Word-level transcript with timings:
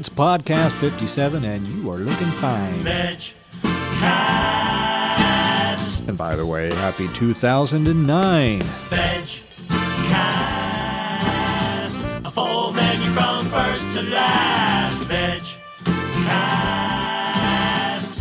It's 0.00 0.08
podcast 0.08 0.72
57, 0.80 1.44
and 1.44 1.68
you 1.68 1.90
are 1.90 1.98
looking 1.98 2.30
fine. 2.30 2.72
Vegcast. 2.82 3.28
And 6.08 6.16
by 6.16 6.34
the 6.36 6.46
way, 6.46 6.72
happy 6.72 7.06
2009. 7.08 8.60
Vegcast. 8.62 9.44
A 12.24 12.30
full 12.30 12.72
menu 12.72 13.12
from 13.12 13.50
first 13.50 13.92
to 13.92 14.00
last. 14.00 15.02
Vegcast. 15.02 15.58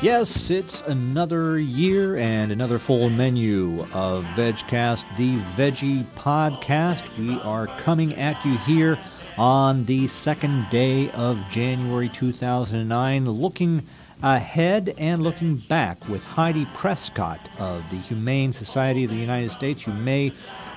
Yes, 0.03 0.49
it's 0.49 0.81
another 0.81 1.59
year 1.59 2.17
and 2.17 2.51
another 2.51 2.77
full 2.77 3.09
menu 3.09 3.87
of 3.93 4.25
VegCast, 4.35 5.05
the 5.15 5.37
Veggie 5.55 6.03
Podcast. 6.17 7.07
We 7.17 7.39
are 7.39 7.67
coming 7.67 8.15
at 8.15 8.43
you 8.43 8.57
here 8.57 8.99
on 9.39 9.85
the 9.85 10.05
second 10.07 10.69
day 10.69 11.09
of 11.11 11.41
January 11.49 12.09
2009, 12.09 13.23
looking 13.23 13.81
ahead 14.21 14.93
and 14.97 15.23
looking 15.23 15.55
back 15.55 16.09
with 16.09 16.25
Heidi 16.25 16.67
Prescott 16.73 17.39
of 17.57 17.89
the 17.89 17.95
Humane 17.95 18.51
Society 18.51 19.05
of 19.05 19.11
the 19.11 19.15
United 19.15 19.51
States. 19.51 19.87
You 19.87 19.93
may 19.93 20.33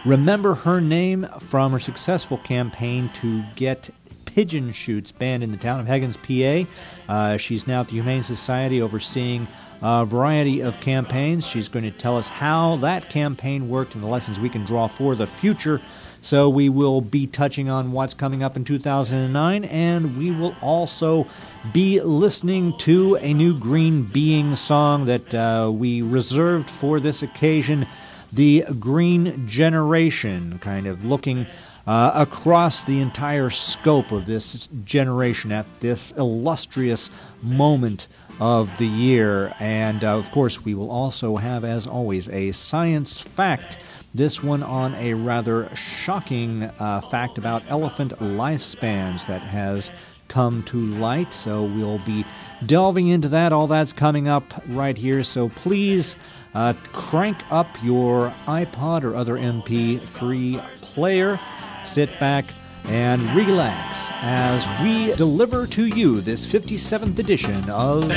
remember 0.06 0.54
her 0.54 0.80
name 0.80 1.26
from 1.40 1.72
her 1.72 1.80
successful 1.80 2.38
campaign 2.38 3.10
to 3.20 3.42
get 3.56 3.90
pigeon 4.26 4.72
shoots 4.72 5.10
banned 5.10 5.42
in 5.42 5.50
the 5.50 5.58
town 5.58 5.80
of 5.80 5.86
Hegins, 5.86 6.16
PA. 6.16 6.70
Uh, 7.12 7.36
she's 7.38 7.66
now 7.66 7.80
at 7.80 7.88
the 7.88 7.94
Humane 7.94 8.22
Society 8.22 8.80
overseeing 8.80 9.48
a 9.82 10.06
variety 10.06 10.60
of 10.60 10.78
campaigns. 10.80 11.46
She's 11.46 11.68
going 11.68 11.84
to 11.84 11.90
tell 11.90 12.16
us 12.16 12.28
how 12.28 12.76
that 12.76 13.10
campaign 13.10 13.68
worked 13.68 13.94
and 13.94 14.02
the 14.02 14.08
lessons 14.08 14.38
we 14.38 14.48
can 14.48 14.64
draw 14.64 14.86
for 14.86 15.14
the 15.16 15.26
future. 15.26 15.80
So 16.20 16.48
we 16.48 16.68
will 16.68 17.00
be 17.00 17.26
touching 17.26 17.68
on 17.68 17.90
what's 17.90 18.14
coming 18.14 18.44
up 18.44 18.56
in 18.56 18.64
2009, 18.64 19.64
and 19.64 20.16
we 20.16 20.30
will 20.30 20.54
also 20.62 21.26
be 21.72 22.00
listening 22.00 22.78
to 22.78 23.16
a 23.16 23.34
new 23.34 23.58
Green 23.58 24.04
Being 24.04 24.54
song 24.54 25.06
that 25.06 25.34
uh, 25.34 25.72
we 25.74 26.00
reserved 26.00 26.70
for 26.70 27.00
this 27.00 27.22
occasion, 27.22 27.88
the 28.32 28.64
Green 28.78 29.48
Generation, 29.48 30.60
kind 30.60 30.86
of 30.86 31.04
looking 31.04 31.44
uh, 31.88 32.12
across 32.14 32.82
the 32.82 33.00
entire 33.00 33.50
scope 33.50 34.12
of 34.12 34.26
this 34.26 34.68
generation 34.84 35.50
at 35.50 35.66
this 35.80 36.12
illustrious 36.12 37.10
moment 37.42 38.06
of 38.40 38.76
the 38.78 38.86
year. 38.86 39.54
And 39.60 40.04
uh, 40.04 40.16
of 40.16 40.30
course, 40.30 40.64
we 40.64 40.74
will 40.74 40.90
also 40.90 41.36
have, 41.36 41.64
as 41.64 41.86
always, 41.86 42.28
a 42.28 42.52
science 42.52 43.20
fact. 43.20 43.78
This 44.14 44.42
one 44.42 44.62
on 44.62 44.94
a 44.96 45.14
rather 45.14 45.74
shocking 45.74 46.64
uh, 46.78 47.00
fact 47.02 47.38
about 47.38 47.62
elephant 47.68 48.12
lifespans 48.18 49.26
that 49.26 49.42
has 49.42 49.90
come 50.28 50.62
to 50.64 50.76
light. 50.96 51.32
So 51.32 51.64
we'll 51.64 52.00
be 52.00 52.24
delving 52.66 53.08
into 53.08 53.28
that. 53.28 53.52
All 53.52 53.66
that's 53.66 53.92
coming 53.92 54.28
up 54.28 54.44
right 54.68 54.96
here. 54.96 55.24
So 55.24 55.48
please 55.48 56.16
uh, 56.54 56.74
crank 56.92 57.38
up 57.50 57.68
your 57.82 58.34
iPod 58.46 59.04
or 59.04 59.16
other 59.16 59.36
MP3 59.36 60.58
player 60.82 61.40
sit 61.84 62.08
back 62.20 62.44
and 62.86 63.22
relax 63.34 64.10
as 64.22 64.66
we 64.82 65.14
deliver 65.16 65.66
to 65.68 65.86
you 65.86 66.20
this 66.20 66.46
57th 66.46 67.18
edition 67.18 67.68
of. 67.70 68.10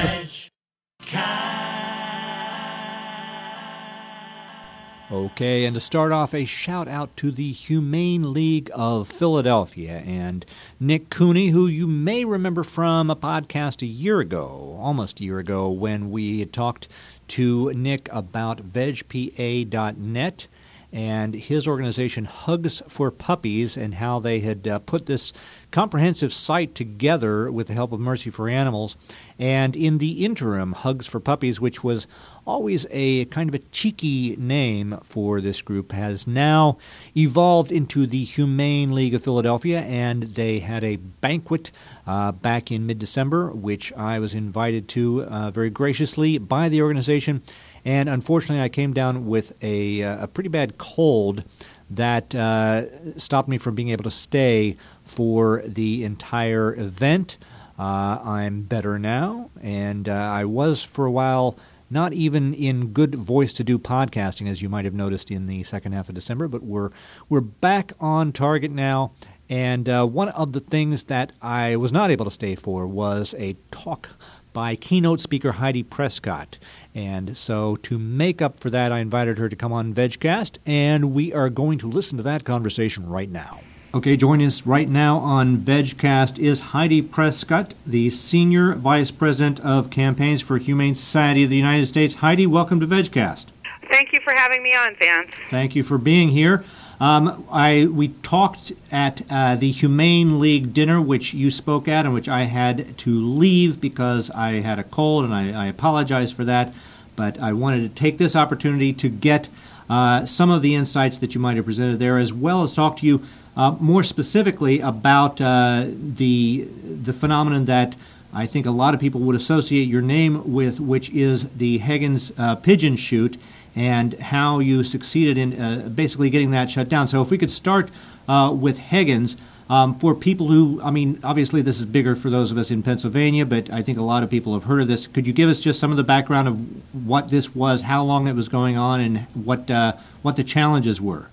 Okay, 5.12 5.66
and 5.66 5.76
to 5.76 5.80
start 5.80 6.12
off, 6.12 6.34
a 6.34 6.46
shout 6.46 6.88
out 6.88 7.16
to 7.18 7.30
the 7.30 7.52
Humane 7.52 8.34
League 8.34 8.72
of 8.74 9.08
Philadelphia 9.08 10.00
and 10.00 10.44
Nick 10.80 11.12
Cooney, 11.12 11.50
who 11.50 11.68
you 11.68 11.86
may 11.86 12.26
remember 12.26 12.64
from 12.64 13.12
a 13.12 13.16
podcast 13.16 13.84
a 13.84 13.86
year 13.86 14.20
ago, 14.20 14.76
almost 14.82 15.20
a 15.20 15.24
year 15.24 15.38
ago, 15.38 15.70
when 15.70 16.10
we 16.10 16.40
had 16.40 16.52
talked 16.52 16.88
to 17.28 17.72
Nick 17.74 18.10
about 18.12 18.74
vegpa.net 18.74 20.48
and 20.92 21.34
his 21.34 21.68
organization 21.68 22.26
Hugs 22.26 22.82
for 22.88 23.12
Puppies 23.12 23.76
and 23.76 23.96
how 23.96 24.20
they 24.20 24.40
had 24.40 24.68
uh, 24.68 24.80
put 24.80 25.06
this 25.06 25.34
comprehensive 25.72 26.34
site 26.34 26.74
together 26.74 27.52
with 27.52 27.68
the 27.68 27.74
help 27.74 27.92
of 27.92 28.00
Mercy 28.00 28.30
for 28.30 28.48
Animals. 28.48 28.96
And 29.38 29.76
in 29.76 29.98
the 29.98 30.24
interim, 30.24 30.72
Hugs 30.72 31.06
for 31.06 31.20
Puppies, 31.20 31.60
which 31.60 31.84
was 31.84 32.08
always 32.48 32.86
a 32.92 33.26
kind 33.26 33.50
of 33.50 33.56
a 33.56 33.64
cheeky 33.72 34.36
name 34.38 34.98
for 35.04 35.42
this 35.42 35.62
group, 35.62 35.92
has 35.92 36.26
now 36.26 36.78
evolved 37.18 37.72
into 37.72 38.06
the 38.06 38.24
Humane 38.24 38.94
League 38.94 39.14
of 39.14 39.24
Philadelphia, 39.24 39.82
and 39.82 40.24
they 40.24 40.60
had 40.60 40.84
a 40.84 40.96
banquet 40.96 41.72
uh, 42.08 42.32
back 42.32 42.72
in 42.72 42.86
mid 42.86 43.00
December, 43.00 43.50
which 43.52 43.92
I 43.94 44.20
was 44.20 44.34
invited 44.34 44.88
to 44.90 45.24
uh, 45.24 45.52
very 45.52 45.70
graciously 45.70 46.38
by 46.38 46.70
the 46.70 46.82
organization. 46.82 47.44
And 47.86 48.10
unfortunately, 48.10 48.64
I 48.64 48.70
came 48.70 48.94
down 48.94 49.28
with 49.28 49.54
a, 49.62 50.02
uh, 50.02 50.24
a 50.24 50.28
pretty 50.28 50.50
bad 50.50 50.78
cold 50.78 51.44
that 51.92 52.34
uh, 52.34 53.18
stopped 53.18 53.48
me 53.48 53.60
from 53.60 53.76
being 53.76 53.90
able 53.90 54.04
to 54.04 54.12
stay 54.12 54.76
for 55.04 55.62
the 55.66 56.04
entire 56.04 56.74
event. 56.76 57.38
Uh, 57.78 58.20
I'm 58.24 58.64
better 58.64 58.98
now, 58.98 59.52
and 59.62 60.10
uh, 60.10 60.14
I 60.14 60.46
was 60.46 60.82
for 60.82 61.06
a 61.06 61.12
while 61.12 61.58
not 61.90 62.14
even 62.14 62.54
in 62.56 62.88
good 62.88 63.14
voice 63.14 63.54
to 63.54 63.64
do 63.64 63.78
podcasting, 63.78 64.50
as 64.50 64.62
you 64.62 64.70
might 64.70 64.86
have 64.86 64.94
noticed 64.96 65.30
in 65.30 65.46
the 65.46 65.64
second 65.64 65.92
half 65.92 66.10
of 66.10 66.16
December. 66.16 66.48
But 66.48 66.64
we're 66.64 66.90
we're 67.30 67.42
back 67.42 67.94
on 68.00 68.32
target 68.32 68.72
now, 68.72 69.12
and 69.50 69.88
uh, 69.88 70.06
one 70.06 70.30
of 70.30 70.54
the 70.54 70.60
things 70.60 71.04
that 71.04 71.32
I 71.42 71.76
was 71.76 71.92
not 71.92 72.10
able 72.10 72.26
to 72.26 72.32
stay 72.32 72.56
for 72.56 72.88
was 72.88 73.36
a 73.38 73.56
talk 73.72 74.10
by 74.56 74.74
keynote 74.74 75.20
speaker 75.20 75.52
Heidi 75.52 75.84
Prescott. 75.84 76.58
And 76.96 77.38
so, 77.38 77.76
to 77.76 78.00
make 78.00 78.42
up 78.42 78.62
for 78.62 78.70
that, 78.70 78.90
I 78.90 79.00
invited 79.00 79.38
her 79.38 79.50
to 79.50 79.56
come 79.56 79.74
on 79.74 79.94
VegCast, 79.94 80.60
and 80.66 81.14
we 81.14 81.34
are 81.34 81.50
going 81.50 81.78
to 81.80 81.90
listen 81.90 82.16
to 82.18 82.24
that 82.24 82.46
conversation 82.46 83.08
right 83.08 83.30
now. 83.30 83.60
Okay, 83.94 84.16
joining 84.16 84.48
us 84.48 84.66
right 84.66 84.88
now 84.88 85.18
on 85.20 85.58
VegCast 85.58 86.40
is 86.40 86.72
Heidi 86.72 87.02
Prescott, 87.02 87.74
the 87.86 88.10
Senior 88.10 88.76
Vice 88.76 89.12
President 89.12 89.60
of 89.60 89.90
Campaigns 89.90 90.42
for 90.42 90.58
Humane 90.58 90.96
Society 90.96 91.44
of 91.44 91.50
the 91.50 91.58
United 91.58 91.88
States. 91.88 92.16
Heidi, 92.16 92.48
welcome 92.48 92.80
to 92.80 92.88
VegCast. 92.88 93.48
Thank 93.92 94.14
you 94.14 94.20
for 94.24 94.34
having 94.36 94.64
me 94.64 94.74
on, 94.74 94.96
Vance. 95.00 95.32
Thank 95.50 95.76
you 95.76 95.84
for 95.84 95.98
being 95.98 96.30
here. 96.30 96.64
Um, 97.00 97.46
I 97.52 97.88
we 97.88 98.10
talked 98.10 98.72
at 98.92 99.22
uh, 99.30 99.56
the 99.56 99.72
Humane 99.72 100.40
League 100.40 100.74
dinner, 100.74 101.02
which 101.02 101.34
you 101.34 101.52
spoke 101.52 101.88
at, 101.88 102.06
and 102.06 102.14
which 102.14 102.30
I 102.30 102.44
had 102.44 102.98
to 103.00 103.10
leave 103.10 103.82
because 103.82 104.30
I 104.32 104.62
had 104.62 104.80
a 104.80 104.84
cold, 104.84 105.26
and 105.26 105.34
I, 105.34 105.66
I 105.66 105.68
apologize 105.68 106.32
for 106.32 106.46
that. 106.46 106.74
But 107.16 107.42
I 107.42 107.54
wanted 107.54 107.82
to 107.82 107.90
take 107.90 108.18
this 108.18 108.36
opportunity 108.36 108.94
to 108.94 109.10
get 109.10 109.50
uh, 109.90 110.26
some 110.26 110.50
of 110.50 110.62
the 110.62 110.76
insights 110.76 111.18
that 111.18 111.36
you 111.36 111.42
might 111.42 111.58
have 111.58 111.66
presented 111.66 112.00
there, 112.00 112.18
as 112.18 112.34
well 112.34 112.64
as 112.64 112.72
talk 112.72 112.98
to 112.98 113.06
you 113.06 113.24
uh, 113.58 113.72
more 113.80 114.04
specifically 114.04 114.80
about 114.80 115.40
uh, 115.42 115.86
the 115.88 116.68
the 116.84 117.14
phenomenon 117.14 117.66
that 117.66 117.96
I 118.34 118.46
think 118.46 118.66
a 118.66 118.72
lot 118.72 118.94
of 118.94 119.00
people 119.00 119.22
would 119.22 119.36
associate 119.36 119.88
your 119.88 120.02
name 120.02 120.54
with, 120.54 120.80
which 120.80 121.10
is 121.10 121.48
the 121.50 121.80
Hegins 121.80 122.32
uh, 122.38 122.56
pigeon 122.56 122.96
shoot 122.96 123.38
and 123.76 124.14
how 124.16 124.60
you 124.60 124.84
succeeded 124.84 125.38
in 125.38 125.60
uh, 125.60 125.90
basically 125.90 126.30
getting 126.30 126.52
that 126.52 126.70
shut 126.70 126.90
down. 126.90 127.08
So, 127.08 127.22
if 127.22 127.30
we 127.30 127.38
could 127.38 127.52
start 127.52 127.90
uh, 128.28 128.56
with 128.58 128.78
Hegins, 128.78 129.36
um, 129.70 129.98
for 129.98 130.14
people 130.14 130.48
who, 130.48 130.80
I 130.84 130.92
mean, 130.92 131.20
obviously 131.24 131.62
this 131.64 131.80
is 131.80 131.86
bigger 131.86 132.16
for 132.16 132.30
those 132.30 132.52
of 132.52 132.58
us 132.58 132.70
in 132.70 132.84
Pennsylvania, 132.84 133.46
but 133.46 133.72
I 133.72 133.82
think 133.82 133.98
a 133.98 134.04
lot 134.04 134.22
of 134.22 134.30
people 134.30 134.54
have 134.54 134.66
heard 134.66 134.82
of 134.82 134.88
this. 134.88 135.08
Could 135.08 135.26
you 135.26 135.34
give 135.34 135.50
us 135.50 135.60
just 135.60 135.80
some 135.80 135.90
of 135.90 135.98
the 135.98 136.04
background 136.04 136.48
of 136.48 137.06
what 137.06 137.30
this 137.30 137.56
was, 137.56 137.82
how 137.82 138.04
long 138.04 138.28
it 138.28 138.36
was 138.36 138.48
going 138.48 138.78
on, 138.78 139.02
and 139.02 139.20
what 139.34 139.70
uh, 139.72 139.94
what 140.22 140.36
the 140.36 140.44
challenges 140.44 141.02
were? 141.02 141.30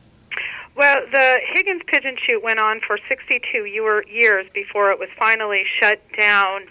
Well, 0.75 0.97
the 1.13 1.41
Hegins 1.55 1.87
pigeon 1.87 2.17
shoot 2.27 2.43
went 2.43 2.59
on 2.59 2.81
for 2.81 2.99
62 3.07 3.67
years 3.67 4.47
before 4.55 4.91
it 4.91 4.99
was 4.99 5.11
finally 5.19 5.65
shut 5.81 6.01
down 6.19 6.63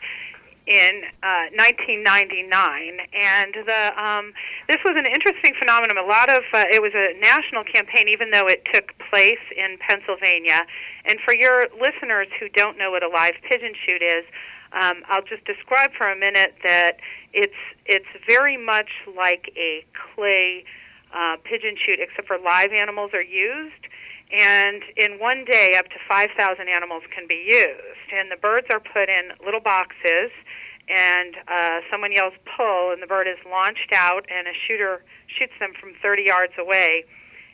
in 0.71 1.03
uh, 1.19 1.51
1999, 1.59 2.47
and 3.11 3.51
the 3.67 3.91
um, 3.99 4.31
this 4.71 4.79
was 4.87 4.95
an 4.95 5.03
interesting 5.03 5.51
phenomenon. 5.59 5.99
A 5.99 6.07
lot 6.07 6.31
of 6.31 6.47
uh, 6.55 6.63
it 6.71 6.81
was 6.81 6.95
a 6.95 7.11
national 7.19 7.67
campaign, 7.67 8.07
even 8.07 8.31
though 8.31 8.47
it 8.47 8.63
took 8.71 8.95
place 9.11 9.43
in 9.51 9.75
Pennsylvania. 9.83 10.63
And 11.03 11.19
for 11.27 11.35
your 11.35 11.67
listeners 11.75 12.31
who 12.39 12.47
don't 12.55 12.77
know 12.77 12.89
what 12.89 13.03
a 13.03 13.11
live 13.11 13.35
pigeon 13.43 13.75
shoot 13.83 13.99
is, 14.01 14.23
um, 14.71 15.03
I'll 15.11 15.27
just 15.27 15.43
describe 15.43 15.91
for 15.91 16.07
a 16.07 16.15
minute 16.15 16.55
that 16.63 17.03
it's 17.33 17.59
it's 17.85 18.07
very 18.23 18.55
much 18.55 18.89
like 19.11 19.51
a 19.59 19.83
clay 20.15 20.63
uh, 21.11 21.35
pigeon 21.43 21.75
shoot, 21.75 21.99
except 21.99 22.27
for 22.27 22.39
live 22.39 22.71
animals 22.71 23.11
are 23.13 23.21
used. 23.21 23.91
And 24.31 24.81
in 24.95 25.19
one 25.19 25.43
day, 25.43 25.75
up 25.77 25.89
to 25.89 25.99
5,000 26.07 26.67
animals 26.69 27.03
can 27.13 27.27
be 27.27 27.43
used. 27.51 28.07
And 28.13 28.31
the 28.31 28.37
birds 28.37 28.67
are 28.71 28.79
put 28.79 29.09
in 29.09 29.31
little 29.43 29.59
boxes, 29.59 30.31
and 30.87 31.35
uh, 31.47 31.79
someone 31.91 32.11
yells 32.11 32.33
pull, 32.55 32.91
and 32.91 33.01
the 33.01 33.07
bird 33.07 33.27
is 33.27 33.37
launched 33.49 33.91
out, 33.93 34.25
and 34.31 34.47
a 34.47 34.55
shooter 34.67 35.03
shoots 35.27 35.53
them 35.59 35.73
from 35.79 35.93
30 36.01 36.23
yards 36.27 36.53
away. 36.57 37.03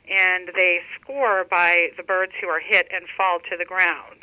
And 0.07 0.49
they 0.55 0.79
score 1.01 1.45
by 1.49 1.89
the 1.97 2.03
birds 2.03 2.31
who 2.39 2.47
are 2.47 2.61
hit 2.61 2.87
and 2.93 3.05
fall 3.17 3.39
to 3.49 3.57
the 3.57 3.65
ground. 3.65 4.21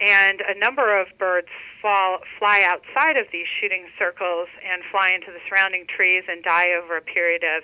and 0.00 0.42
a 0.42 0.58
number 0.58 0.92
of 0.92 1.08
birds 1.18 1.48
fall, 1.80 2.18
fly 2.38 2.60
outside 2.68 3.18
of 3.18 3.26
these 3.32 3.46
shooting 3.60 3.86
circles 3.98 4.48
and 4.60 4.82
fly 4.90 5.08
into 5.14 5.32
the 5.32 5.40
surrounding 5.48 5.86
trees 5.86 6.24
and 6.28 6.42
die 6.42 6.68
over 6.76 6.96
a 6.96 7.00
period 7.00 7.42
of 7.44 7.62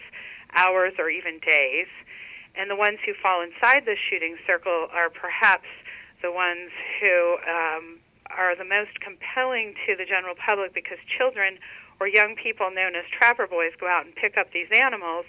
hours 0.55 0.95
or 0.99 1.11
even 1.11 1.39
days. 1.41 1.89
And 2.55 2.71
the 2.71 2.77
ones 2.77 2.99
who 3.07 3.13
fall 3.23 3.43
inside 3.43 3.85
the 3.87 3.97
shooting 3.97 4.37
circle 4.47 4.89
are 4.93 5.09
perhaps 5.11 5.67
the 6.21 6.31
ones 6.31 6.71
who 7.01 7.37
um, 7.49 7.99
are 8.37 8.55
the 8.57 8.65
most 8.65 9.01
compelling 9.01 9.75
to 9.87 9.97
the 9.97 10.05
general 10.05 10.35
public 10.37 10.75
because 10.75 10.99
children 11.19 11.59
or 12.01 12.07
young 12.09 12.37
people 12.37 12.71
known 12.71 12.95
as 12.95 13.05
trapper 13.17 13.47
boys 13.47 13.73
go 13.81 13.87
out 13.89 14.05
and 14.05 14.15
pick 14.15 14.37
up 14.37 14.53
these 14.53 14.69
animals 14.75 15.25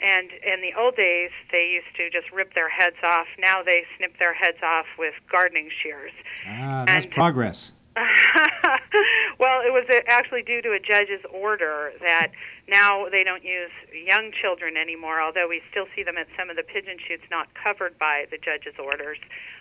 and 0.00 0.30
in 0.42 0.60
the 0.60 0.78
old 0.78 0.96
days, 0.96 1.30
they 1.52 1.70
used 1.72 1.94
to 1.96 2.10
just 2.10 2.32
rip 2.32 2.54
their 2.54 2.68
heads 2.68 2.96
off. 3.04 3.26
Now 3.38 3.62
they 3.62 3.84
snip 3.96 4.18
their 4.18 4.34
heads 4.34 4.58
off 4.62 4.86
with 4.98 5.14
gardening 5.30 5.70
shears. 5.82 6.12
Ah, 6.48 6.84
that's 6.86 7.04
And- 7.06 7.14
progress. 7.14 7.72
well, 9.38 9.62
it 9.62 9.70
was 9.70 9.86
actually 10.08 10.42
due 10.42 10.60
to 10.62 10.72
a 10.72 10.80
judge's 10.80 11.22
order 11.30 11.92
that 12.00 12.32
now 12.66 13.06
they 13.08 13.22
don't 13.22 13.44
use 13.44 13.70
young 13.94 14.32
children 14.34 14.76
anymore, 14.76 15.22
although 15.22 15.46
we 15.48 15.62
still 15.70 15.86
see 15.94 16.02
them 16.02 16.18
at 16.18 16.26
some 16.36 16.50
of 16.50 16.56
the 16.56 16.64
pigeon 16.64 16.98
shoots 16.98 17.22
not 17.30 17.46
covered 17.54 17.98
by 17.98 18.26
the 18.30 18.38
judge's 18.38 18.74
orders. 18.82 19.18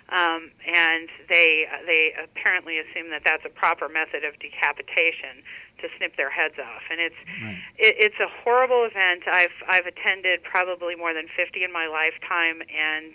Um, 0.09 0.51
and 0.65 1.09
they 1.30 1.65
they 1.85 2.13
apparently 2.18 2.77
assume 2.77 3.09
that 3.12 3.21
that's 3.24 3.45
a 3.45 3.53
proper 3.53 3.88
method 3.88 4.24
of 4.25 4.33
decapitation 4.39 5.45
to 5.79 5.88
snip 5.97 6.18
their 6.18 6.29
heads 6.29 6.56
off, 6.59 6.83
and 6.89 7.00
it's 7.00 7.15
Right. 7.41 7.57
it, 7.77 7.95
it's 8.00 8.19
a 8.19 8.27
horrible 8.44 8.83
event. 8.83 9.24
I've 9.31 9.56
I've 9.68 9.86
attended 9.86 10.44
probably 10.44 10.95
more 10.95 11.13
than 11.13 11.27
50 11.38 11.63
in 11.63 11.71
my 11.71 11.88
lifetime, 11.88 12.62
and 12.68 13.13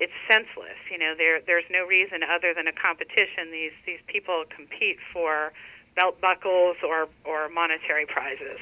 it's 0.00 0.12
senseless. 0.28 0.80
You 0.90 0.98
know, 0.98 1.14
there 1.16 1.40
there's 1.46 1.64
no 1.70 1.86
reason 1.86 2.20
other 2.24 2.52
than 2.54 2.66
a 2.66 2.72
competition. 2.72 3.52
These 3.52 3.72
these 3.86 4.00
people 4.06 4.44
compete 4.54 4.96
for 5.12 5.52
belt 5.94 6.20
buckles 6.20 6.76
or 6.82 7.08
or 7.24 7.48
monetary 7.50 8.06
prizes. 8.06 8.58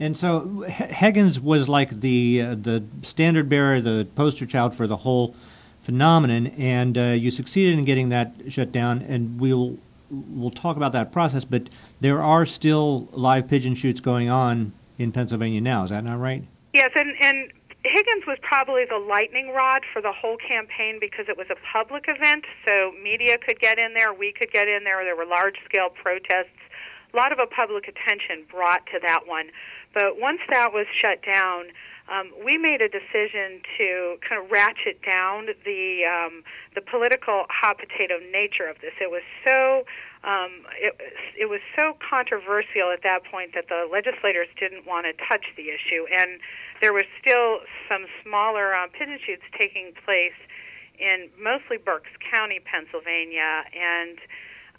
And 0.00 0.16
so 0.16 0.64
H- 0.66 0.90
Hegins 0.90 1.38
was 1.38 1.68
like 1.68 2.00
the 2.00 2.42
uh, 2.42 2.54
the 2.54 2.82
standard 3.02 3.48
bearer, 3.48 3.80
the 3.80 4.08
poster 4.16 4.46
child 4.46 4.74
for 4.74 4.86
the 4.86 4.96
whole 4.96 5.36
phenomenon, 5.82 6.48
and 6.58 6.96
uh, 6.96 7.02
you 7.02 7.30
succeeded 7.30 7.78
in 7.78 7.84
getting 7.84 8.08
that 8.08 8.32
shut 8.48 8.72
down. 8.72 9.02
And 9.02 9.38
we'll 9.38 9.76
we'll 10.10 10.50
talk 10.50 10.76
about 10.76 10.92
that 10.92 11.12
process. 11.12 11.44
But 11.44 11.68
there 12.00 12.22
are 12.22 12.46
still 12.46 13.08
live 13.12 13.48
pigeon 13.48 13.74
shoots 13.74 14.00
going 14.00 14.30
on 14.30 14.72
in 14.96 15.12
Pennsylvania 15.12 15.60
now. 15.60 15.84
Is 15.84 15.90
that 15.90 16.04
not 16.04 16.18
right? 16.18 16.42
Yes, 16.72 16.90
and 16.94 17.14
and 17.20 17.52
Hegins 17.88 18.26
was 18.26 18.38
probably 18.42 18.84
the 18.84 18.98
lightning 18.98 19.48
rod 19.50 19.82
for 19.92 20.02
the 20.02 20.12
whole 20.12 20.36
campaign 20.36 20.98
because 21.00 21.26
it 21.28 21.36
was 21.36 21.48
a 21.50 21.56
public 21.72 22.04
event, 22.06 22.44
so 22.66 22.92
media 23.02 23.38
could 23.38 23.58
get 23.60 23.78
in 23.78 23.94
there, 23.94 24.12
we 24.12 24.32
could 24.32 24.52
get 24.52 24.68
in 24.68 24.84
there. 24.84 25.02
There 25.04 25.16
were 25.16 25.26
large 25.26 25.56
scale 25.64 25.88
protests, 25.88 26.60
a 27.12 27.16
lot 27.16 27.32
of 27.32 27.38
a 27.38 27.46
public 27.46 27.88
attention 27.88 28.44
brought 28.50 28.84
to 28.92 29.00
that 29.00 29.26
one. 29.26 29.48
But 29.94 30.20
once 30.20 30.40
that 30.52 30.72
was 30.72 30.86
shut 31.00 31.24
down, 31.24 31.72
um, 32.08 32.32
we 32.42 32.56
made 32.56 32.80
a 32.80 32.88
decision 32.88 33.60
to 33.76 34.16
kind 34.26 34.42
of 34.42 34.50
ratchet 34.50 35.00
down 35.04 35.46
the 35.64 36.08
um, 36.08 36.42
the 36.74 36.80
political 36.80 37.44
hot 37.48 37.78
potato 37.78 38.18
nature 38.32 38.64
of 38.64 38.80
this. 38.80 38.92
It 39.00 39.10
was 39.10 39.22
so 39.44 39.84
um, 40.24 40.64
it, 40.80 40.96
it 41.38 41.46
was 41.46 41.60
so 41.76 41.96
controversial 42.00 42.90
at 42.92 43.04
that 43.04 43.24
point 43.30 43.52
that 43.54 43.68
the 43.68 43.86
legislators 43.86 44.48
didn't 44.58 44.86
want 44.86 45.06
to 45.06 45.12
touch 45.28 45.44
the 45.56 45.68
issue, 45.68 46.08
and 46.10 46.40
there 46.80 46.92
was 46.92 47.04
still 47.20 47.60
some 47.88 48.06
smaller 48.24 48.74
uh, 48.74 48.88
pigeon 48.88 49.18
shoots 49.24 49.44
taking 49.58 49.92
place 50.04 50.36
in 50.98 51.30
mostly 51.38 51.76
Berks 51.76 52.10
County, 52.32 52.58
Pennsylvania, 52.58 53.62
and 53.70 54.18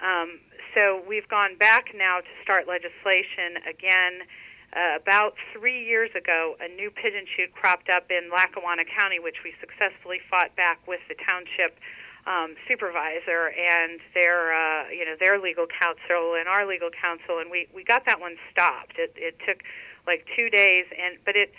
um, 0.01 0.39
so 0.73 1.01
we've 1.07 1.27
gone 1.27 1.55
back 1.57 1.91
now 1.95 2.19
to 2.19 2.33
start 2.43 2.67
legislation 2.67 3.63
again. 3.67 4.27
Uh, 4.69 5.01
about 5.01 5.33
three 5.51 5.83
years 5.83 6.11
ago, 6.15 6.55
a 6.61 6.67
new 6.75 6.91
pigeon 6.91 7.25
shoot 7.35 7.49
cropped 7.53 7.89
up 7.89 8.05
in 8.11 8.29
Lackawanna 8.29 8.85
County, 8.85 9.19
which 9.19 9.41
we 9.43 9.53
successfully 9.59 10.21
fought 10.29 10.55
back 10.55 10.77
with 10.87 10.99
the 11.09 11.15
township 11.25 11.73
um, 12.27 12.53
supervisor 12.67 13.49
and 13.49 13.99
their, 14.13 14.53
uh, 14.53 14.89
you 14.89 15.05
know, 15.05 15.15
their 15.19 15.39
legal 15.41 15.65
counsel 15.65 16.37
and 16.37 16.47
our 16.47 16.67
legal 16.67 16.89
counsel, 16.93 17.39
and 17.39 17.49
we 17.49 17.67
we 17.73 17.83
got 17.83 18.05
that 18.05 18.19
one 18.19 18.35
stopped. 18.51 18.93
It 18.99 19.13
it 19.17 19.41
took 19.41 19.65
like 20.05 20.27
two 20.35 20.49
days, 20.49 20.85
and 20.93 21.17
but 21.25 21.35
it 21.35 21.49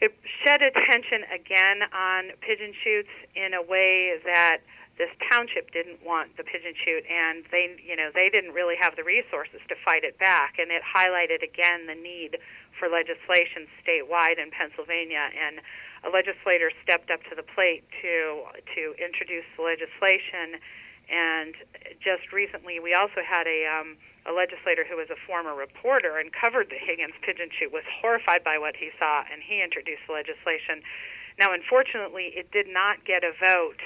it 0.00 0.10
shed 0.42 0.60
attention 0.62 1.22
again 1.30 1.86
on 1.94 2.34
pigeon 2.40 2.74
shoots 2.82 3.14
in 3.36 3.54
a 3.54 3.62
way 3.62 4.18
that 4.24 4.58
this 4.96 5.10
township 5.30 5.74
didn't 5.74 5.98
want 6.06 6.36
the 6.38 6.44
pigeon 6.46 6.74
shoot 6.78 7.02
and 7.10 7.42
they 7.50 7.74
you 7.82 7.96
know 7.98 8.14
they 8.14 8.30
didn't 8.30 8.54
really 8.54 8.78
have 8.78 8.94
the 8.94 9.02
resources 9.02 9.58
to 9.68 9.74
fight 9.84 10.04
it 10.06 10.18
back. 10.18 10.54
And 10.58 10.70
it 10.70 10.82
highlighted 10.86 11.42
again 11.42 11.86
the 11.90 11.98
need 11.98 12.38
for 12.78 12.86
legislation 12.86 13.66
statewide 13.82 14.38
in 14.38 14.54
Pennsylvania. 14.54 15.30
And 15.34 15.58
a 16.06 16.10
legislator 16.10 16.70
stepped 16.82 17.10
up 17.10 17.22
to 17.30 17.34
the 17.34 17.42
plate 17.42 17.82
to 18.02 18.46
to 18.78 18.94
introduce 19.02 19.46
the 19.58 19.66
legislation. 19.66 20.62
And 21.10 21.54
just 21.98 22.30
recently 22.30 22.78
we 22.78 22.94
also 22.94 23.26
had 23.26 23.50
a 23.50 23.66
um 23.66 23.98
a 24.24 24.32
legislator 24.32 24.86
who 24.88 24.96
was 24.96 25.10
a 25.10 25.18
former 25.26 25.52
reporter 25.52 26.16
and 26.16 26.32
covered 26.32 26.70
the 26.70 26.80
Hegins 26.80 27.18
pigeon 27.20 27.50
shoot 27.52 27.74
was 27.74 27.84
horrified 28.00 28.40
by 28.40 28.56
what 28.56 28.72
he 28.78 28.88
saw 28.96 29.26
and 29.26 29.42
he 29.42 29.60
introduced 29.60 30.06
the 30.06 30.14
legislation. 30.14 30.86
Now 31.36 31.50
unfortunately 31.50 32.30
it 32.38 32.54
did 32.54 32.70
not 32.70 33.04
get 33.04 33.26
a 33.26 33.34
vote 33.36 33.82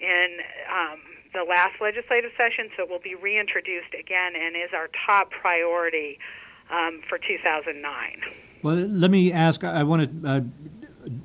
in 0.00 0.38
um, 0.70 1.00
the 1.32 1.44
last 1.48 1.80
legislative 1.80 2.32
session, 2.36 2.70
so 2.76 2.84
it 2.84 2.90
will 2.90 3.00
be 3.00 3.14
reintroduced 3.14 3.94
again 3.98 4.32
and 4.36 4.56
is 4.56 4.70
our 4.74 4.88
top 5.06 5.30
priority 5.30 6.18
um, 6.70 7.00
for 7.08 7.18
2009. 7.18 8.22
Well, 8.62 8.76
let 8.76 9.10
me 9.10 9.32
ask. 9.32 9.62
I 9.64 9.82
want 9.82 10.22
to. 10.22 10.28
Uh, 10.28 10.40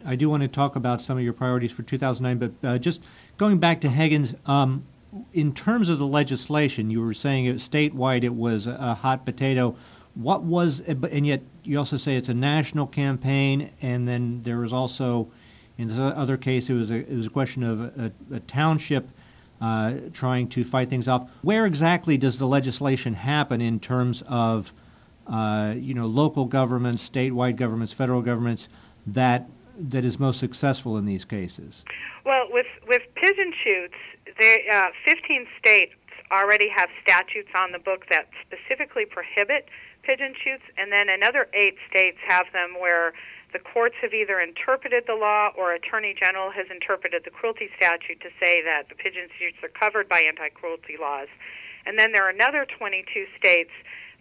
I 0.05 0.15
do 0.17 0.29
want 0.29 0.43
to 0.43 0.49
talk 0.49 0.75
about 0.75 1.01
some 1.01 1.17
of 1.17 1.23
your 1.23 1.31
priorities 1.31 1.71
for 1.71 1.83
2009, 1.83 2.51
but 2.61 2.67
uh, 2.67 2.77
just 2.77 3.01
going 3.37 3.59
back 3.59 3.79
to 3.81 3.87
Hegins, 3.87 4.35
um, 4.45 4.85
in 5.33 5.53
terms 5.53 5.89
of 5.89 5.99
the 5.99 6.07
legislation, 6.07 6.89
you 6.91 7.01
were 7.01 7.13
saying 7.13 7.45
it 7.45 7.57
statewide 7.57 8.23
it 8.23 8.33
was 8.33 8.67
a, 8.67 8.95
hot 8.95 9.25
potato. 9.25 9.75
What 10.15 10.43
was, 10.43 10.81
and 10.81 11.25
yet 11.25 11.41
you 11.63 11.77
also 11.77 11.97
say 11.97 12.15
it's 12.15 12.29
a 12.29 12.33
national 12.33 12.87
campaign, 12.87 13.71
and 13.81 14.07
then 14.07 14.41
there 14.43 14.57
was 14.57 14.73
also, 14.73 15.31
in 15.79 15.87
the 15.87 16.03
other 16.03 16.35
case, 16.35 16.69
it 16.69 16.73
was 16.73 16.91
a, 16.91 16.95
it 16.95 17.15
was 17.15 17.27
a 17.27 17.29
question 17.29 17.63
of 17.63 17.79
a, 17.79 18.11
a 18.33 18.39
township 18.41 19.07
uh, 19.61 19.93
trying 20.11 20.49
to 20.49 20.65
fight 20.65 20.89
things 20.89 21.07
off. 21.07 21.29
Where 21.41 21.65
exactly 21.65 22.17
does 22.17 22.37
the 22.37 22.45
legislation 22.45 23.13
happen 23.13 23.61
in 23.61 23.79
terms 23.79 24.21
of, 24.27 24.73
uh, 25.25 25.75
you 25.77 25.93
know, 25.93 26.05
local 26.05 26.43
governments, 26.43 27.09
statewide 27.09 27.55
governments, 27.55 27.93
federal 27.93 28.21
governments 28.21 28.67
that 29.07 29.49
that 29.81 30.03
is 30.03 30.19
most 30.19 30.41
successful 30.41 30.97
in 30.97 31.05
these 31.05 31.23
cases? 31.23 31.83
Well, 32.25 32.47
with 32.49 32.67
with 32.85 33.03
pigeon 33.15 33.53
shoots, 33.63 33.95
they, 34.37 34.65
uh, 34.73 34.87
15 35.05 35.47
states 35.57 35.93
already 36.29 36.67
have 36.75 36.89
statutes 37.01 37.49
on 37.55 37.71
the 37.71 37.79
book 37.79 38.05
that 38.11 38.27
specifically 38.45 39.05
prohibit 39.05 39.69
pigeon 40.03 40.33
shoots, 40.43 40.63
and 40.77 40.91
then 40.91 41.07
another 41.07 41.47
eight 41.53 41.75
states 41.89 42.17
have 42.27 42.47
them 42.51 42.79
where 42.79 43.13
the 43.51 43.59
courts 43.59 43.95
have 44.01 44.13
either 44.13 44.39
interpreted 44.39 45.05
the 45.07 45.15
law 45.15 45.49
or 45.57 45.73
Attorney 45.73 46.13
General 46.13 46.51
has 46.51 46.67
interpreted 46.69 47.23
the 47.25 47.31
cruelty 47.31 47.69
statute 47.77 48.21
to 48.21 48.29
say 48.37 48.61
that 48.61 48.89
the 48.89 48.95
pigeon 48.95 49.27
shoots 49.37 49.57
are 49.63 49.73
covered 49.73 50.07
by 50.07 50.21
anti-cruelty 50.21 50.97
laws. 50.99 51.27
And 51.85 51.97
then 51.97 52.11
there 52.11 52.25
are 52.25 52.29
another 52.29 52.67
22 52.77 53.25
states 53.37 53.71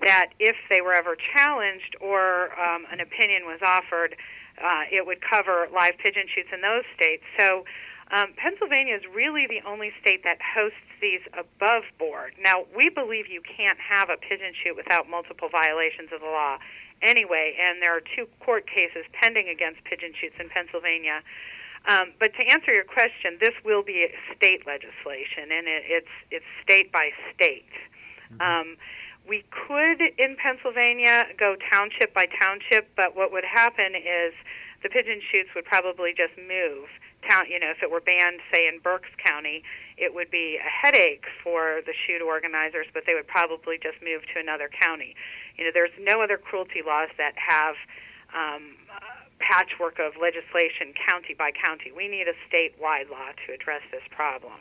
that, 0.00 0.30
if 0.38 0.56
they 0.70 0.80
were 0.80 0.94
ever 0.94 1.16
challenged 1.37 1.97
or 2.00 2.54
um, 2.58 2.87
an 2.90 3.00
opinion 3.00 3.44
was 3.44 3.61
offered, 3.66 4.16
uh, 4.62 4.87
it 4.90 5.04
would 5.04 5.18
cover 5.20 5.68
live 5.75 5.99
pigeon 5.99 6.25
shoots 6.32 6.49
in 6.54 6.62
those 6.62 6.87
states. 6.94 7.23
So 7.38 7.64
um, 8.11 8.32
Pennsylvania 8.40 8.97
is 8.97 9.02
really 9.12 9.47
the 9.47 9.61
only 9.68 9.92
state 10.00 10.25
that 10.25 10.38
hosts 10.40 10.88
these 11.02 11.20
above 11.37 11.85
board. 11.99 12.32
Now, 12.40 12.64
we 12.75 12.88
believe 12.88 13.28
you 13.28 13.42
can't 13.42 13.78
have 13.78 14.08
a 14.08 14.16
pigeon 14.16 14.54
shoot 14.56 14.76
without 14.76 15.11
multiple 15.11 15.49
violations 15.52 16.08
of 16.14 16.20
the 16.20 16.32
law 16.32 16.56
anyway, 17.02 17.57
and 17.59 17.83
there 17.83 17.97
are 17.97 18.02
two 18.17 18.26
court 18.40 18.67
cases 18.67 19.05
pending 19.12 19.49
against 19.49 19.83
pigeon 19.85 20.12
shoots 20.19 20.37
in 20.40 20.49
Pennsylvania. 20.49 21.23
Um, 21.87 22.12
but 22.19 22.35
to 22.35 22.43
answer 22.50 22.75
your 22.75 22.85
question, 22.85 23.38
this 23.40 23.55
will 23.64 23.83
be 23.83 24.09
state 24.37 24.67
legislation, 24.67 25.50
and 25.52 25.67
it, 25.69 25.83
it's 25.87 26.14
it's 26.31 26.45
state 26.62 26.93
by 26.93 27.11
state. 27.35 27.71
Um, 28.40 28.76
we 29.28 29.45
could 29.50 30.00
in 30.19 30.37
Pennsylvania 30.37 31.25
go 31.38 31.57
township 31.71 32.12
by 32.14 32.26
township, 32.40 32.88
but 32.97 33.14
what 33.14 33.31
would 33.33 33.45
happen 33.45 33.95
is 33.95 34.33
the 34.83 34.88
pigeon 34.88 35.21
shoots 35.33 35.50
would 35.55 35.64
probably 35.64 36.14
just 36.17 36.37
move. 36.37 36.88
Town, 37.28 37.45
you 37.50 37.59
know, 37.59 37.71
if 37.71 37.83
it 37.83 37.90
were 37.90 38.00
banned, 38.00 38.40
say 38.52 38.69
in 38.69 38.78
Berks 38.78 39.11
County, 39.23 39.62
it 39.97 40.14
would 40.14 40.31
be 40.31 40.57
a 40.57 40.69
headache 40.69 41.25
for 41.43 41.81
the 41.85 41.93
shoot 42.07 42.23
organizers, 42.23 42.87
but 42.95 43.05
they 43.07 43.14
would 43.14 43.26
probably 43.26 43.76
just 43.76 43.99
move 44.02 44.23
to 44.35 44.40
another 44.40 44.71
county. 44.81 45.14
You 45.59 45.65
know, 45.65 45.71
there's 45.75 45.91
no 46.00 46.23
other 46.23 46.38
cruelty 46.38 46.83
laws 46.87 47.09
that 47.19 47.35
have 47.37 47.75
um, 48.35 48.77
patchwork 49.41 49.99
of 49.99 50.12
legislation 50.21 50.95
county 51.09 51.35
by 51.37 51.50
county. 51.50 51.93
We 51.95 52.09
need 52.09 52.27
a 52.29 52.35
statewide 52.49 53.11
law 53.11 53.31
to 53.47 53.53
address 53.53 53.83
this 53.91 54.03
problem. 54.11 54.55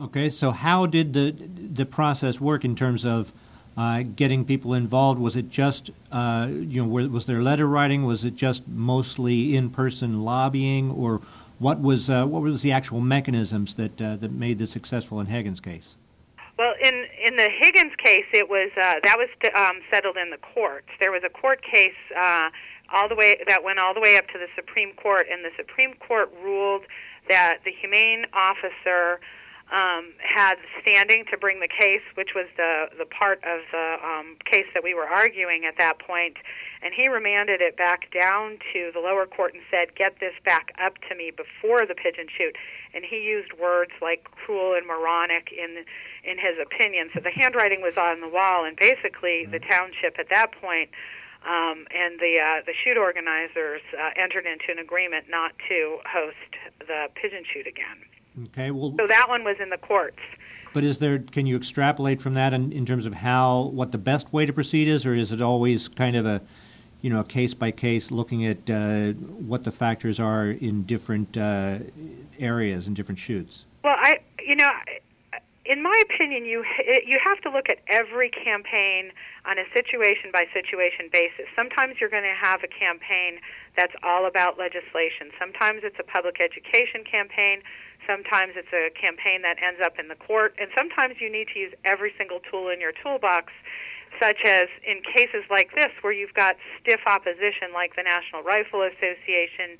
Okay, 0.00 0.30
so 0.30 0.50
how 0.50 0.86
did 0.86 1.12
the 1.12 1.32
the 1.74 1.84
process 1.84 2.40
work 2.40 2.64
in 2.64 2.74
terms 2.74 3.04
of 3.04 3.32
uh, 3.76 4.02
getting 4.16 4.44
people 4.44 4.74
involved? 4.74 5.20
Was 5.20 5.36
it 5.36 5.50
just 5.50 5.90
uh, 6.10 6.48
you 6.50 6.82
know 6.82 6.88
was 6.88 7.26
there 7.26 7.42
letter 7.42 7.68
writing? 7.68 8.04
Was 8.04 8.24
it 8.24 8.34
just 8.34 8.66
mostly 8.66 9.54
in 9.54 9.70
person 9.70 10.24
lobbying, 10.24 10.90
or 10.90 11.20
what 11.58 11.80
was 11.80 12.08
uh, 12.08 12.24
what 12.26 12.42
was 12.42 12.62
the 12.62 12.72
actual 12.72 13.00
mechanisms 13.00 13.74
that 13.74 14.00
uh, 14.00 14.16
that 14.16 14.32
made 14.32 14.58
this 14.58 14.70
successful 14.70 15.20
in 15.20 15.26
Hegins' 15.26 15.62
case? 15.62 15.94
Well, 16.58 16.74
in 16.82 17.06
in 17.32 17.38
the 17.38 17.48
Hegins 17.48 17.96
case, 17.96 18.26
it 18.34 18.50
was 18.50 18.70
uh, 18.76 19.00
that 19.02 19.16
was 19.16 19.28
um, 19.56 19.80
settled 19.90 20.18
in 20.18 20.28
the 20.28 20.36
courts. 20.36 20.88
There 21.00 21.10
was 21.10 21.22
a 21.24 21.30
court 21.30 21.62
case 21.64 21.96
uh, 22.14 22.50
all 22.92 23.08
the 23.08 23.14
way 23.14 23.40
that 23.48 23.64
went 23.64 23.78
all 23.78 23.94
the 23.94 24.00
way 24.00 24.18
up 24.18 24.28
to 24.28 24.38
the 24.38 24.48
Supreme 24.54 24.92
Court, 24.94 25.26
and 25.32 25.42
the 25.42 25.50
Supreme 25.56 25.94
Court 25.94 26.30
ruled 26.44 26.82
that 27.30 27.60
the 27.64 27.72
humane 27.72 28.26
officer 28.34 29.20
um, 29.72 30.12
had 30.20 30.56
standing 30.82 31.24
to 31.30 31.38
bring 31.38 31.60
the 31.60 31.68
case, 31.68 32.04
which 32.14 32.36
was 32.36 32.46
the 32.56 32.92
the 32.98 33.06
part 33.06 33.38
of 33.42 33.64
the 33.72 33.96
um, 34.04 34.36
case 34.44 34.68
that 34.74 34.84
we 34.84 34.92
were 34.92 35.08
arguing 35.08 35.64
at 35.64 35.78
that 35.78 35.98
point, 35.98 36.36
and 36.82 36.92
he 36.92 37.08
remanded 37.08 37.60
it 37.60 37.76
back 37.76 38.12
down 38.12 38.58
to 38.72 38.90
the 38.92 39.00
lower 39.00 39.24
court 39.24 39.54
and 39.54 39.62
said, 39.70 39.96
"Get 39.96 40.20
this 40.20 40.34
back 40.44 40.72
up 40.76 41.00
to 41.08 41.16
me 41.16 41.32
before 41.32 41.86
the 41.86 41.94
pigeon 41.94 42.28
shoot." 42.36 42.54
And 42.94 43.02
he 43.02 43.24
used 43.24 43.52
words 43.56 43.92
like 44.02 44.24
cruel 44.30 44.74
and 44.76 44.86
moronic 44.86 45.48
in 45.50 45.84
in 46.22 46.36
his 46.36 46.60
opinion. 46.60 47.08
So 47.14 47.20
the 47.20 47.32
handwriting 47.32 47.80
was 47.80 47.96
on 47.96 48.20
the 48.20 48.28
wall, 48.28 48.64
and 48.64 48.76
basically 48.76 49.46
the 49.46 49.58
township 49.58 50.18
at 50.18 50.28
that 50.28 50.52
point 50.52 50.90
um, 51.48 51.86
and 51.90 52.20
the 52.20 52.38
uh, 52.38 52.62
the 52.66 52.74
shoot 52.84 52.96
organizers 52.96 53.82
uh, 53.96 54.10
entered 54.20 54.46
into 54.46 54.70
an 54.70 54.78
agreement 54.78 55.26
not 55.28 55.52
to 55.68 55.98
host 56.06 56.52
the 56.78 57.08
pigeon 57.16 57.42
shoot 57.48 57.66
again. 57.66 58.04
Okay, 58.44 58.70
well, 58.70 58.94
so 58.98 59.06
that 59.06 59.28
one 59.28 59.44
was 59.44 59.56
in 59.60 59.70
the 59.70 59.78
courts. 59.78 60.18
But 60.72 60.84
is 60.84 60.98
there? 60.98 61.18
Can 61.18 61.46
you 61.46 61.56
extrapolate 61.56 62.22
from 62.22 62.34
that 62.34 62.54
in, 62.54 62.72
in 62.72 62.86
terms 62.86 63.04
of 63.04 63.12
how 63.12 63.70
what 63.74 63.92
the 63.92 63.98
best 63.98 64.32
way 64.32 64.46
to 64.46 64.52
proceed 64.52 64.88
is, 64.88 65.04
or 65.04 65.14
is 65.14 65.32
it 65.32 65.42
always 65.42 65.88
kind 65.88 66.16
of 66.16 66.24
a 66.24 66.40
you 67.02 67.10
know, 67.10 67.20
a 67.20 67.24
case 67.24 67.52
by 67.52 67.70
case, 67.70 68.10
looking 68.10 68.46
at 68.46 68.70
uh, 68.70 69.10
what 69.12 69.64
the 69.64 69.72
factors 69.72 70.20
are 70.20 70.50
in 70.50 70.84
different 70.84 71.36
uh, 71.36 71.78
areas 72.38 72.86
and 72.86 72.94
different 72.94 73.18
shoots. 73.18 73.64
Well, 73.82 73.96
I, 73.98 74.20
you 74.46 74.54
know, 74.54 74.70
in 75.64 75.82
my 75.82 76.02
opinion, 76.10 76.44
you 76.44 76.64
you 77.04 77.18
have 77.24 77.40
to 77.42 77.50
look 77.50 77.68
at 77.68 77.78
every 77.88 78.30
campaign 78.30 79.10
on 79.44 79.58
a 79.58 79.64
situation 79.74 80.30
by 80.32 80.44
situation 80.54 81.08
basis. 81.12 81.46
Sometimes 81.54 81.96
you're 82.00 82.10
going 82.10 82.22
to 82.22 82.38
have 82.40 82.62
a 82.62 82.68
campaign 82.68 83.38
that's 83.76 83.94
all 84.02 84.26
about 84.26 84.58
legislation. 84.58 85.30
Sometimes 85.38 85.80
it's 85.82 85.98
a 85.98 86.04
public 86.04 86.40
education 86.40 87.02
campaign. 87.02 87.62
Sometimes 88.06 88.54
it's 88.56 88.72
a 88.72 88.90
campaign 88.98 89.42
that 89.42 89.56
ends 89.62 89.80
up 89.84 89.98
in 89.98 90.08
the 90.08 90.16
court, 90.16 90.54
and 90.58 90.70
sometimes 90.76 91.16
you 91.20 91.30
need 91.30 91.48
to 91.54 91.58
use 91.58 91.72
every 91.84 92.12
single 92.18 92.40
tool 92.50 92.68
in 92.68 92.80
your 92.80 92.92
toolbox 93.02 93.52
such 94.20 94.44
as 94.44 94.66
in 94.86 95.00
cases 95.16 95.42
like 95.50 95.74
this 95.74 95.90
where 96.02 96.12
you've 96.12 96.34
got 96.34 96.56
stiff 96.80 97.00
opposition 97.06 97.72
like 97.72 97.96
the 97.96 98.02
National 98.02 98.42
Rifle 98.42 98.82
Association 98.82 99.78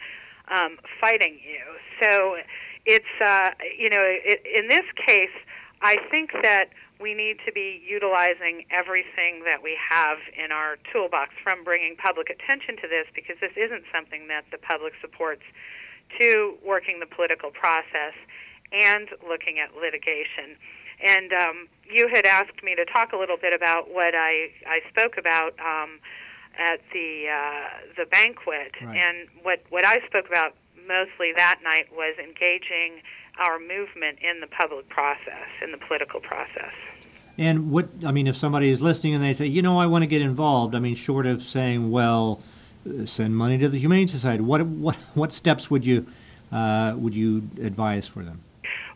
um, 0.48 0.78
fighting 1.00 1.38
you. 1.44 1.62
So 2.02 2.36
it's, 2.86 3.14
uh, 3.20 3.50
you 3.78 3.90
know, 3.90 4.02
it, 4.02 4.42
in 4.46 4.68
this 4.68 4.86
case, 5.06 5.34
I 5.82 5.96
think 6.10 6.30
that 6.42 6.70
we 7.00 7.14
need 7.14 7.38
to 7.44 7.52
be 7.52 7.82
utilizing 7.82 8.64
everything 8.70 9.42
that 9.44 9.62
we 9.62 9.76
have 9.90 10.18
in 10.38 10.52
our 10.52 10.78
toolbox 10.92 11.34
from 11.42 11.64
bringing 11.64 11.96
public 11.96 12.30
attention 12.30 12.76
to 12.78 12.86
this 12.86 13.06
because 13.14 13.36
this 13.40 13.52
isn't 13.56 13.82
something 13.92 14.28
that 14.28 14.46
the 14.52 14.58
public 14.58 14.94
supports 15.00 15.42
to 16.20 16.54
working 16.64 17.00
the 17.00 17.06
political 17.06 17.50
process 17.50 18.14
and 18.72 19.08
looking 19.28 19.58
at 19.58 19.74
litigation. 19.74 20.56
And 21.04 21.32
um, 21.32 21.68
you 21.90 22.08
had 22.12 22.26
asked 22.26 22.62
me 22.62 22.74
to 22.76 22.84
talk 22.84 23.12
a 23.12 23.16
little 23.16 23.36
bit 23.36 23.54
about 23.54 23.90
what 23.90 24.14
I, 24.14 24.50
I 24.66 24.80
spoke 24.88 25.18
about 25.18 25.54
um, 25.58 25.98
at 26.58 26.80
the 26.92 27.26
uh, 27.28 27.68
the 27.96 28.06
banquet, 28.06 28.72
right. 28.82 28.96
and 28.96 29.28
what 29.42 29.64
what 29.70 29.84
I 29.84 29.98
spoke 30.06 30.26
about 30.28 30.54
mostly 30.86 31.32
that 31.36 31.60
night 31.64 31.86
was 31.92 32.14
engaging 32.18 33.02
our 33.38 33.58
movement 33.58 34.18
in 34.20 34.40
the 34.40 34.46
public 34.46 34.88
process, 34.88 35.48
in 35.62 35.72
the 35.72 35.78
political 35.78 36.20
process. 36.20 36.72
And 37.38 37.70
what 37.70 37.88
I 38.04 38.12
mean, 38.12 38.26
if 38.26 38.36
somebody 38.36 38.68
is 38.70 38.82
listening 38.82 39.14
and 39.14 39.24
they 39.24 39.32
say, 39.32 39.46
you 39.46 39.62
know, 39.62 39.78
I 39.80 39.86
want 39.86 40.02
to 40.02 40.06
get 40.06 40.22
involved, 40.22 40.74
I 40.74 40.78
mean, 40.78 40.94
short 40.94 41.26
of 41.26 41.42
saying, 41.42 41.90
well, 41.90 42.42
send 43.06 43.36
money 43.36 43.58
to 43.58 43.68
the 43.68 43.78
Humane 43.78 44.08
Society, 44.08 44.42
what 44.42 44.64
what 44.66 44.96
what 45.14 45.32
steps 45.32 45.70
would 45.70 45.84
you 45.84 46.06
uh, 46.50 46.94
would 46.96 47.14
you 47.14 47.48
advise 47.62 48.08
for 48.08 48.22
them? 48.22 48.42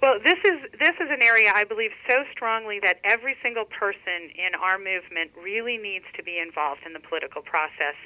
Well, 0.02 0.18
this 0.24 0.38
is 0.44 0.60
this 0.78 0.94
is 1.00 1.08
an 1.10 1.22
area 1.22 1.52
I 1.54 1.64
believe 1.64 1.90
so 2.08 2.24
strongly 2.32 2.80
that 2.80 2.98
every 3.04 3.36
single 3.42 3.64
person 3.64 4.30
in 4.34 4.54
our 4.60 4.78
movement 4.78 5.30
really 5.42 5.78
needs 5.78 6.04
to 6.16 6.22
be 6.22 6.38
involved 6.38 6.82
in 6.86 6.92
the 6.92 7.00
political 7.00 7.42
process. 7.42 7.96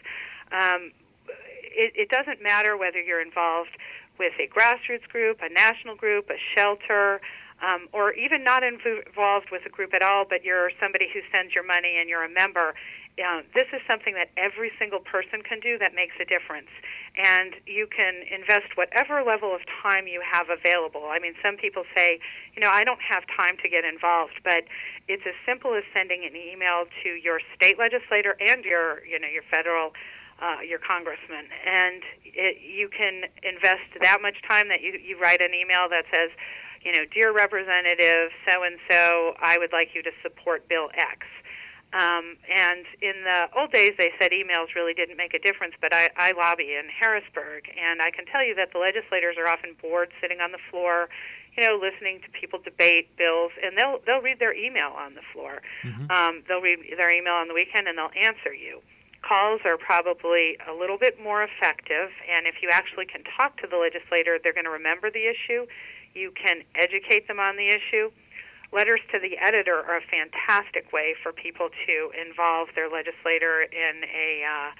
Um, 0.52 0.92
it, 1.62 1.92
it 1.94 2.08
doesn't 2.08 2.42
matter 2.42 2.76
whether 2.76 3.00
you're 3.00 3.22
involved 3.22 3.76
with 4.18 4.32
a 4.38 4.46
grassroots 4.46 5.08
group, 5.08 5.40
a 5.42 5.48
national 5.52 5.96
group, 5.96 6.30
a 6.30 6.38
shelter, 6.56 7.20
um, 7.62 7.88
or 7.92 8.12
even 8.12 8.44
not 8.44 8.62
involved 8.62 9.50
with 9.50 9.62
a 9.66 9.68
group 9.68 9.94
at 9.94 10.02
all, 10.02 10.24
but 10.28 10.44
you're 10.44 10.70
somebody 10.80 11.08
who 11.12 11.20
sends 11.34 11.54
your 11.54 11.64
money 11.64 11.96
and 11.98 12.08
you're 12.08 12.24
a 12.24 12.28
member. 12.28 12.74
Uh, 13.18 13.42
this 13.54 13.66
is 13.72 13.80
something 13.90 14.14
that 14.14 14.30
every 14.36 14.70
single 14.78 15.00
person 15.00 15.42
can 15.42 15.60
do 15.60 15.76
that 15.78 15.94
makes 15.94 16.14
a 16.20 16.24
difference. 16.24 16.70
And 17.16 17.54
you 17.66 17.86
can 17.86 18.22
invest 18.32 18.76
whatever 18.76 19.22
level 19.22 19.54
of 19.54 19.60
time 19.82 20.06
you 20.06 20.22
have 20.24 20.48
available. 20.48 21.04
I 21.10 21.18
mean, 21.18 21.34
some 21.42 21.56
people 21.56 21.84
say, 21.94 22.20
you 22.54 22.62
know, 22.62 22.70
I 22.72 22.84
don't 22.84 23.02
have 23.02 23.24
time 23.36 23.58
to 23.62 23.68
get 23.68 23.84
involved, 23.84 24.40
but 24.42 24.64
it's 25.08 25.24
as 25.26 25.34
simple 25.44 25.74
as 25.74 25.84
sending 25.92 26.24
an 26.24 26.34
email 26.34 26.86
to 27.02 27.08
your 27.10 27.40
state 27.54 27.78
legislator 27.78 28.36
and 28.40 28.64
your, 28.64 29.04
you 29.04 29.18
know, 29.18 29.28
your 29.28 29.44
federal 29.50 29.92
uh, 30.40 30.62
your 30.66 30.78
congressman, 30.78 31.44
and 31.66 32.02
it, 32.24 32.56
you 32.64 32.88
can 32.88 33.28
invest 33.44 33.84
that 34.00 34.22
much 34.22 34.36
time 34.48 34.68
that 34.68 34.80
you, 34.80 34.96
you 34.96 35.20
write 35.20 35.42
an 35.42 35.52
email 35.52 35.88
that 35.88 36.04
says, 36.14 36.30
you 36.82 36.92
know, 36.92 37.04
dear 37.12 37.32
Representative 37.32 38.32
so 38.48 38.62
and 38.62 38.78
so, 38.90 39.34
I 39.40 39.58
would 39.58 39.72
like 39.72 39.90
you 39.94 40.02
to 40.02 40.10
support 40.22 40.66
Bill 40.68 40.88
X. 40.96 41.26
Um, 41.92 42.38
and 42.46 42.86
in 43.02 43.24
the 43.26 43.50
old 43.58 43.72
days, 43.72 43.92
they 43.98 44.12
said 44.20 44.30
emails 44.30 44.74
really 44.76 44.94
didn't 44.94 45.16
make 45.16 45.34
a 45.34 45.40
difference, 45.40 45.74
but 45.80 45.92
I, 45.92 46.08
I 46.16 46.32
lobby 46.38 46.78
in 46.78 46.86
Harrisburg, 46.86 47.66
and 47.74 48.00
I 48.00 48.10
can 48.10 48.26
tell 48.26 48.46
you 48.46 48.54
that 48.54 48.72
the 48.72 48.78
legislators 48.78 49.34
are 49.38 49.48
often 49.48 49.74
bored 49.82 50.10
sitting 50.20 50.38
on 50.38 50.52
the 50.52 50.62
floor, 50.70 51.08
you 51.58 51.66
know, 51.66 51.74
listening 51.74 52.20
to 52.22 52.30
people 52.30 52.60
debate 52.62 53.10
bills, 53.18 53.50
and 53.58 53.76
they'll 53.76 53.98
they'll 54.06 54.22
read 54.22 54.38
their 54.38 54.54
email 54.54 54.94
on 54.94 55.14
the 55.14 55.26
floor. 55.34 55.62
Mm-hmm. 55.82 56.06
Um, 56.14 56.44
they'll 56.46 56.62
read 56.62 56.78
their 56.96 57.10
email 57.10 57.34
on 57.34 57.48
the 57.48 57.54
weekend, 57.54 57.88
and 57.88 57.98
they'll 57.98 58.14
answer 58.14 58.54
you. 58.54 58.82
Calls 59.26 59.60
are 59.66 59.76
probably 59.76 60.56
a 60.70 60.72
little 60.72 60.96
bit 60.96 61.20
more 61.20 61.42
effective, 61.42 62.14
and 62.30 62.46
if 62.46 62.62
you 62.62 62.70
actually 62.70 63.04
can 63.04 63.26
talk 63.36 63.58
to 63.60 63.66
the 63.66 63.76
legislator, 63.76 64.38
they're 64.38 64.54
going 64.54 64.64
to 64.64 64.70
remember 64.70 65.10
the 65.10 65.26
issue 65.26 65.66
you 66.14 66.32
can 66.34 66.62
educate 66.74 67.28
them 67.28 67.38
on 67.38 67.56
the 67.56 67.68
issue. 67.68 68.10
Letters 68.72 69.00
to 69.10 69.18
the 69.18 69.36
editor 69.38 69.82
are 69.82 69.98
a 69.98 70.06
fantastic 70.06 70.92
way 70.92 71.14
for 71.22 71.32
people 71.32 71.70
to 71.86 71.96
involve 72.14 72.68
their 72.74 72.88
legislator 72.88 73.66
in 73.66 74.06
a 74.06 74.46
uh, 74.46 74.70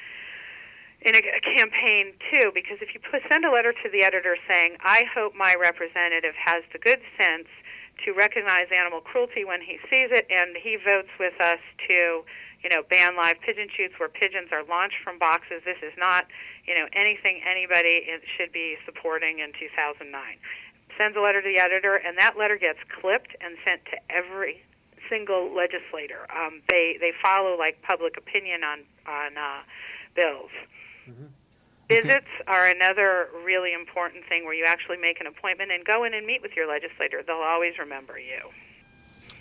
in 1.03 1.17
a, 1.17 1.23
campaign 1.59 2.15
too. 2.31 2.53
Because 2.55 2.79
if 2.81 2.95
you 2.95 3.01
send 3.29 3.45
a 3.45 3.51
letter 3.51 3.73
to 3.73 3.89
the 3.91 4.05
editor 4.05 4.37
saying, 4.47 4.77
"I 4.81 5.03
hope 5.13 5.35
my 5.35 5.55
representative 5.59 6.35
has 6.39 6.63
the 6.73 6.79
good 6.79 7.01
sense 7.19 7.49
to 8.07 8.13
recognize 8.13 8.71
animal 8.71 9.01
cruelty 9.01 9.45
when 9.45 9.61
he 9.61 9.83
sees 9.91 10.15
it, 10.15 10.27
and 10.31 10.57
he 10.57 10.77
votes 10.77 11.11
with 11.19 11.35
us 11.41 11.61
to." 11.89 12.25
you 12.61 12.69
know, 12.69 12.85
ban 12.91 13.17
live 13.17 13.41
pigeon 13.41 13.73
shoots 13.73 13.97
where 13.97 14.11
pigeons 14.11 14.53
are 14.53 14.61
launched 14.69 15.01
from 15.03 15.19
boxes. 15.19 15.65
This 15.65 15.81
is 15.81 15.97
not, 15.97 16.29
you 16.69 16.77
know, 16.77 16.85
anything 16.93 17.41
anybody 17.41 18.05
should 18.37 18.53
be 18.53 18.77
supporting 18.85 19.39
in 19.39 19.49
2009 19.57 20.13
sends 21.00 21.16
a 21.16 21.21
letter 21.21 21.40
to 21.40 21.49
the 21.49 21.59
editor, 21.59 21.97
and 21.97 22.19
that 22.19 22.37
letter 22.37 22.59
gets 22.59 22.78
clipped 23.00 23.35
and 23.40 23.57
sent 23.64 23.80
to 23.87 23.97
every 24.12 24.62
single 25.09 25.49
legislator. 25.57 26.28
Um, 26.28 26.61
they 26.69 26.99
they 27.00 27.12
follow 27.23 27.57
like 27.57 27.80
public 27.83 28.19
opinion 28.19 28.61
on 28.62 28.80
on 29.09 29.37
uh, 29.38 29.62
bills. 30.14 30.50
Mm-hmm. 31.09 31.33
Visits 31.88 32.30
are 32.47 32.66
another 32.66 33.28
really 33.45 33.73
important 33.73 34.25
thing 34.28 34.45
where 34.45 34.54
you 34.54 34.64
actually 34.64 34.99
make 34.99 35.21
an 35.21 35.26
appointment 35.26 35.73
and 35.73 35.85
go 35.85 36.04
in 36.04 36.14
and 36.14 36.25
meet 36.25 36.40
with 36.40 36.52
your 36.54 36.69
legislator. 36.69 37.23
They'll 37.26 37.37
always 37.37 37.78
remember 37.78 38.16
you. 38.16 38.49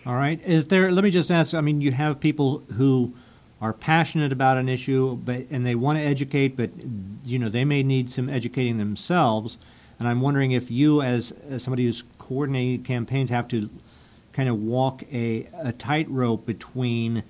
All 0.05 0.15
right. 0.15 0.41
Is 0.43 0.67
there? 0.67 0.91
Let 0.91 1.03
me 1.03 1.11
just 1.11 1.29
ask. 1.29 1.53
I 1.53 1.61
mean, 1.61 1.81
you 1.81 1.91
have 1.91 2.19
people 2.19 2.63
who 2.77 3.13
are 3.61 3.73
passionate 3.73 4.31
about 4.31 4.57
an 4.57 4.69
issue, 4.69 5.17
but 5.17 5.45
and 5.51 5.65
they 5.65 5.75
want 5.75 5.99
to 5.99 6.03
educate, 6.03 6.55
but 6.55 6.71
you 7.25 7.37
know 7.37 7.49
they 7.49 7.65
may 7.65 7.83
need 7.83 8.09
some 8.09 8.29
educating 8.29 8.77
themselves. 8.77 9.57
And 9.99 10.07
I'm 10.07 10.21
wondering 10.21 10.51
if 10.51 10.71
you, 10.71 11.01
as, 11.01 11.33
as 11.49 11.63
somebody 11.63 11.85
who's 11.85 12.03
coordinating 12.17 12.83
campaigns, 12.83 13.29
have 13.29 13.47
to 13.49 13.69
kind 14.33 14.47
of 14.47 14.61
walk 14.61 15.03
a, 15.11 15.47
a 15.57 15.73
tightrope 15.73 16.45
between 16.45 17.23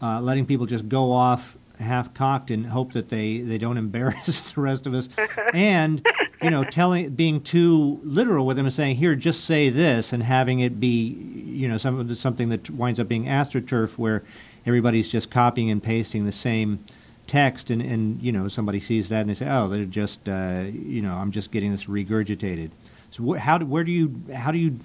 uh, 0.00 0.20
letting 0.20 0.46
people 0.46 0.66
just 0.66 0.88
go 0.88 1.10
off 1.10 1.56
half 1.80 2.14
cocked 2.14 2.50
and 2.50 2.66
hope 2.66 2.92
that 2.92 3.08
they, 3.08 3.38
they 3.38 3.58
don't 3.58 3.76
embarrass 3.86 4.52
the 4.52 4.60
rest 4.60 4.86
of 4.86 4.94
us, 4.94 5.08
and 5.54 6.06
you 6.42 6.50
know, 6.50 6.62
telling, 6.62 7.10
being 7.10 7.40
too 7.40 7.98
literal 8.04 8.46
with 8.46 8.56
them 8.56 8.66
and 8.66 8.74
saying, 8.74 8.96
"Here, 8.96 9.16
just 9.16 9.44
say 9.44 9.70
this," 9.70 10.12
and 10.12 10.22
having 10.22 10.60
it 10.60 10.78
be, 10.78 11.16
you 11.46 11.68
know, 11.68 11.78
some, 11.78 12.14
something 12.14 12.50
that 12.50 12.68
winds 12.70 13.00
up 13.00 13.08
being 13.08 13.24
astroturf, 13.24 13.92
where 13.92 14.22
everybody's 14.66 15.08
just 15.08 15.30
copying 15.30 15.70
and 15.70 15.82
pasting 15.82 16.26
the 16.26 16.32
same 16.32 16.84
text, 17.26 17.70
and, 17.70 17.82
and 17.82 18.22
you 18.22 18.32
know, 18.32 18.48
somebody 18.48 18.80
sees 18.80 19.08
that 19.08 19.20
and 19.20 19.30
they 19.30 19.34
say, 19.34 19.48
"Oh, 19.48 19.68
they're 19.68 19.84
just, 19.84 20.28
uh, 20.28 20.64
you 20.70 21.02
know, 21.02 21.14
I'm 21.14 21.30
just 21.30 21.50
getting 21.50 21.72
this 21.72 21.84
regurgitated." 21.84 22.70
So, 23.10 23.34
wh- 23.34 23.38
how 23.38 23.58
do, 23.58 23.66
where 23.66 23.84
do 23.84 23.92
you, 23.92 24.14
how 24.34 24.52
do 24.52 24.58
you 24.58 24.78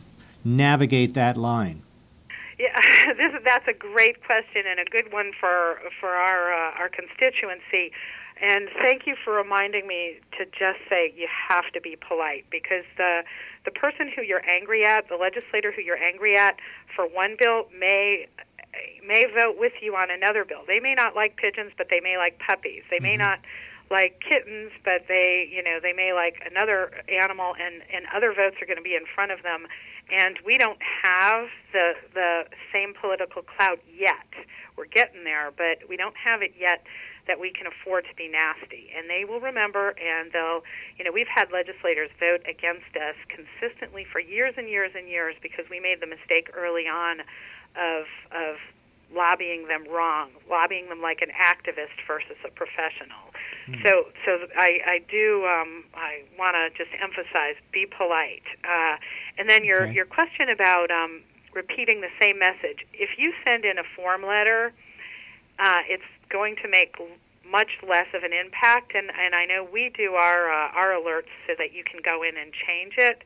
navigate 0.44 1.14
that 1.16 1.38
line? 1.38 1.82
Yeah, 2.60 2.76
this, 3.18 3.42
that's 3.46 3.68
a 3.68 3.74
great 3.74 4.24
question 4.26 4.64
and 4.70 4.80
a 4.80 4.86
good 4.86 5.12
one 5.12 5.32
for 5.40 5.80
for 6.00 6.10
our 6.10 6.54
uh, 6.54 6.80
our 6.80 6.90
constituency. 6.90 7.92
And 8.42 8.70
thank 8.82 9.06
you 9.06 9.16
for 9.22 9.34
reminding 9.34 9.86
me 9.86 10.20
to 10.38 10.46
just 10.46 10.80
say 10.90 11.14
you 11.16 11.28
have 11.50 11.66
to 11.74 11.82
be 11.82 11.98
polite 11.98 12.46
because 12.50 12.86
the 12.98 13.24
the 13.66 13.72
person 13.72 14.10
who 14.16 14.22
you're 14.22 14.48
angry 14.50 14.86
at, 14.86 15.10
the 15.10 15.18
legislator 15.18 15.72
who 15.72 15.82
you're 15.82 16.02
angry 16.02 16.38
at 16.38 16.58
for 16.96 17.06
one 17.06 17.36
bill 17.40 17.68
may 17.78 18.28
may 19.06 19.26
vote 19.26 19.56
with 19.58 19.74
you 19.82 19.96
on 19.96 20.12
another 20.12 20.46
bill. 20.46 20.64
They 20.68 20.80
may 20.80 20.94
not 20.96 21.16
like 21.16 21.38
pigeons, 21.38 21.72
but 21.78 21.88
they 21.90 22.00
may 22.00 22.18
like 22.18 22.40
puppies. 22.40 22.84
They 22.90 23.00
may 23.00 23.16
mm-hmm. 23.16 23.30
not 23.30 23.40
like 23.90 24.22
kittens, 24.22 24.72
but 24.86 25.06
they, 25.08 25.50
you 25.52 25.64
know, 25.64 25.80
they 25.82 25.94
may 25.94 26.14
like 26.14 26.42
another 26.50 26.92
animal, 27.10 27.56
and 27.60 27.82
and 27.94 28.06
other 28.16 28.34
votes 28.34 28.58
are 28.62 28.66
going 28.66 28.78
to 28.78 28.86
be 28.86 28.96
in 28.96 29.06
front 29.14 29.32
of 29.32 29.42
them. 29.42 29.66
And 30.12 30.38
we 30.46 30.58
don't 30.58 30.80
have 31.04 31.48
the 31.74 31.94
the 32.14 32.46
same 32.72 32.94
political 33.00 33.42
clout 33.42 33.80
yet. 33.90 34.30
We're 34.78 34.86
getting 34.86 35.24
there, 35.24 35.52
but 35.56 35.90
we 35.90 35.98
don't 35.98 36.16
have 36.16 36.42
it 36.42 36.54
yet 36.58 36.86
that 37.28 37.40
we 37.40 37.54
can 37.54 37.68
afford 37.68 38.06
to 38.10 38.16
be 38.18 38.28
nasty. 38.28 38.90
And 38.98 39.08
they 39.10 39.24
will 39.24 39.40
remember, 39.40 39.94
and 40.02 40.34
they'll, 40.34 40.66
you 40.98 41.06
know, 41.06 41.12
we've 41.14 41.30
had 41.30 41.54
legislators 41.54 42.10
vote 42.20 42.42
against 42.50 42.90
us 42.98 43.14
consistently 43.30 44.04
for 44.10 44.20
years 44.20 44.56
and 44.58 44.68
years 44.68 44.92
and 44.98 45.08
years 45.08 45.36
because 45.42 45.66
we 45.70 45.80
made 45.80 46.02
the 46.02 46.10
mistake 46.10 46.50
early 46.58 46.90
on 46.90 47.22
of 47.76 48.06
of 48.32 48.58
lobbying 49.12 49.68
them 49.68 49.84
wrong, 49.90 50.30
lobbying 50.50 50.88
them 50.90 51.02
like 51.02 51.22
an 51.22 51.30
activist 51.34 51.98
versus 52.06 52.38
a 52.46 52.52
professional. 52.52 53.34
Mm. 53.68 53.82
So, 53.82 54.06
so 54.24 54.46
I, 54.56 54.80
I 54.86 55.00
do, 55.10 55.46
um, 55.50 55.84
I 55.96 56.22
want 56.38 56.54
to 56.54 56.70
just 56.78 56.94
emphasize, 57.02 57.56
be 57.74 57.88
polite. 57.88 58.46
Uh, 58.64 58.98
and 59.40 59.50
then 59.50 59.66
your 59.66 59.86
Okay. 59.86 59.94
your 59.94 60.06
question 60.06 60.50
about 60.50 60.92
um, 60.92 61.22
repeating 61.54 62.02
the 62.02 62.14
same 62.22 62.38
message. 62.38 62.86
If 62.94 63.18
you 63.18 63.34
send 63.44 63.66
in 63.66 63.80
a 63.80 63.84
form 63.96 64.24
letter, 64.24 64.74
uh, 65.58 65.80
it's 65.88 66.04
going 66.30 66.56
to 66.62 66.68
make 66.68 66.96
much 67.50 67.72
less 67.82 68.06
of 68.14 68.22
an 68.24 68.34
impact. 68.34 68.94
And, 68.94 69.10
and 69.10 69.34
I 69.34 69.46
know 69.46 69.64
we 69.64 69.90
do 69.98 70.14
our 70.14 70.52
uh, 70.52 70.70
our 70.80 70.92
alerts 70.94 71.34
so 71.48 71.54
that 71.58 71.74
you 71.74 71.84
can 71.84 72.00
go 72.04 72.22
in 72.22 72.38
and 72.38 72.54
change 72.54 72.94
it. 72.98 73.24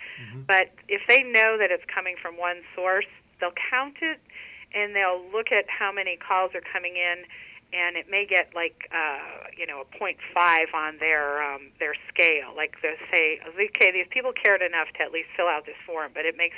But 0.48 0.72
if 0.88 1.02
they 1.10 1.24
know 1.24 1.58
that 1.58 1.72
it's 1.72 1.84
coming 1.94 2.16
from 2.22 2.38
one 2.38 2.62
source, 2.74 3.12
they'll 3.44 3.60
count 3.70 4.00
it 4.00 4.24
and 4.72 4.96
they'll 4.96 5.20
look 5.36 5.52
at 5.52 5.68
how 5.68 5.92
many 5.92 6.16
calls 6.16 6.56
are 6.56 6.64
coming 6.64 6.96
in. 6.96 7.28
And 7.76 7.98
it 7.98 8.06
may 8.08 8.24
get 8.30 8.54
like 8.54 8.88
uh, 8.94 9.50
you 9.58 9.66
know 9.66 9.82
a 9.82 9.98
point 9.98 10.18
five 10.32 10.70
on 10.78 11.02
their 11.02 11.42
um, 11.42 11.74
their 11.80 11.98
scale. 12.08 12.54
Like 12.56 12.78
they 12.86 12.96
say, 13.12 13.42
okay, 13.50 13.92
these 13.92 14.06
people 14.14 14.32
cared 14.32 14.62
enough 14.62 14.94
to 14.96 15.02
at 15.02 15.12
least 15.12 15.34
fill 15.36 15.50
out 15.50 15.66
this 15.66 15.76
form, 15.84 16.14
but 16.14 16.24
it 16.24 16.38
makes 16.38 16.56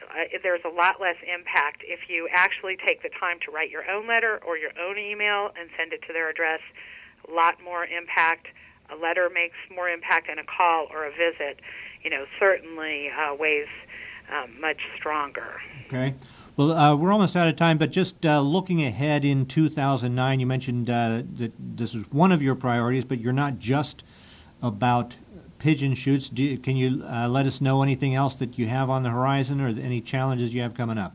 uh, 0.00 0.24
there's 0.42 0.64
a 0.64 0.72
lot 0.72 1.00
less 1.04 1.20
impact 1.20 1.84
if 1.84 2.08
you 2.08 2.28
actually 2.32 2.76
take 2.80 3.02
the 3.02 3.10
time 3.20 3.36
to 3.44 3.52
write 3.52 3.68
your 3.68 3.84
own 3.90 4.08
letter 4.08 4.40
or 4.46 4.56
your 4.56 4.72
own 4.80 4.96
email 4.96 5.52
and 5.52 5.68
send 5.76 5.92
it 5.92 6.00
to 6.08 6.12
their 6.12 6.30
address. 6.30 6.60
A 7.28 7.32
lot 7.32 7.60
more 7.62 7.84
impact. 7.84 8.48
A 8.88 8.96
letter 8.96 9.28
makes 9.28 9.56
more 9.68 9.90
impact 9.90 10.28
than 10.28 10.38
a 10.38 10.48
call 10.48 10.88
or 10.88 11.04
a 11.04 11.10
visit. 11.10 11.60
You 12.02 12.08
know, 12.08 12.24
certainly 12.40 13.10
uh, 13.12 13.34
weighs 13.34 13.68
um, 14.32 14.58
much 14.60 14.80
stronger. 14.96 15.60
Okay. 15.88 16.14
Well, 16.58 16.72
uh, 16.72 16.94
we're 16.96 17.12
almost 17.12 17.34
out 17.34 17.48
of 17.48 17.56
time, 17.56 17.78
but 17.78 17.90
just 17.90 18.26
uh, 18.26 18.42
looking 18.42 18.84
ahead 18.84 19.24
in 19.24 19.46
2009, 19.46 20.40
you 20.40 20.46
mentioned 20.46 20.90
uh, 20.90 21.22
that 21.36 21.52
this 21.58 21.94
is 21.94 22.04
one 22.12 22.30
of 22.30 22.42
your 22.42 22.54
priorities, 22.54 23.04
but 23.04 23.20
you're 23.20 23.32
not 23.32 23.58
just 23.58 24.04
about 24.60 25.16
pigeon 25.58 25.94
shoots. 25.94 26.28
Do, 26.28 26.58
can 26.58 26.76
you 26.76 27.02
uh, 27.04 27.28
let 27.28 27.46
us 27.46 27.62
know 27.62 27.82
anything 27.82 28.14
else 28.14 28.34
that 28.34 28.58
you 28.58 28.66
have 28.66 28.90
on 28.90 29.02
the 29.02 29.08
horizon 29.08 29.62
or 29.62 29.68
any 29.68 30.02
challenges 30.02 30.52
you 30.52 30.60
have 30.60 30.74
coming 30.74 30.98
up? 30.98 31.14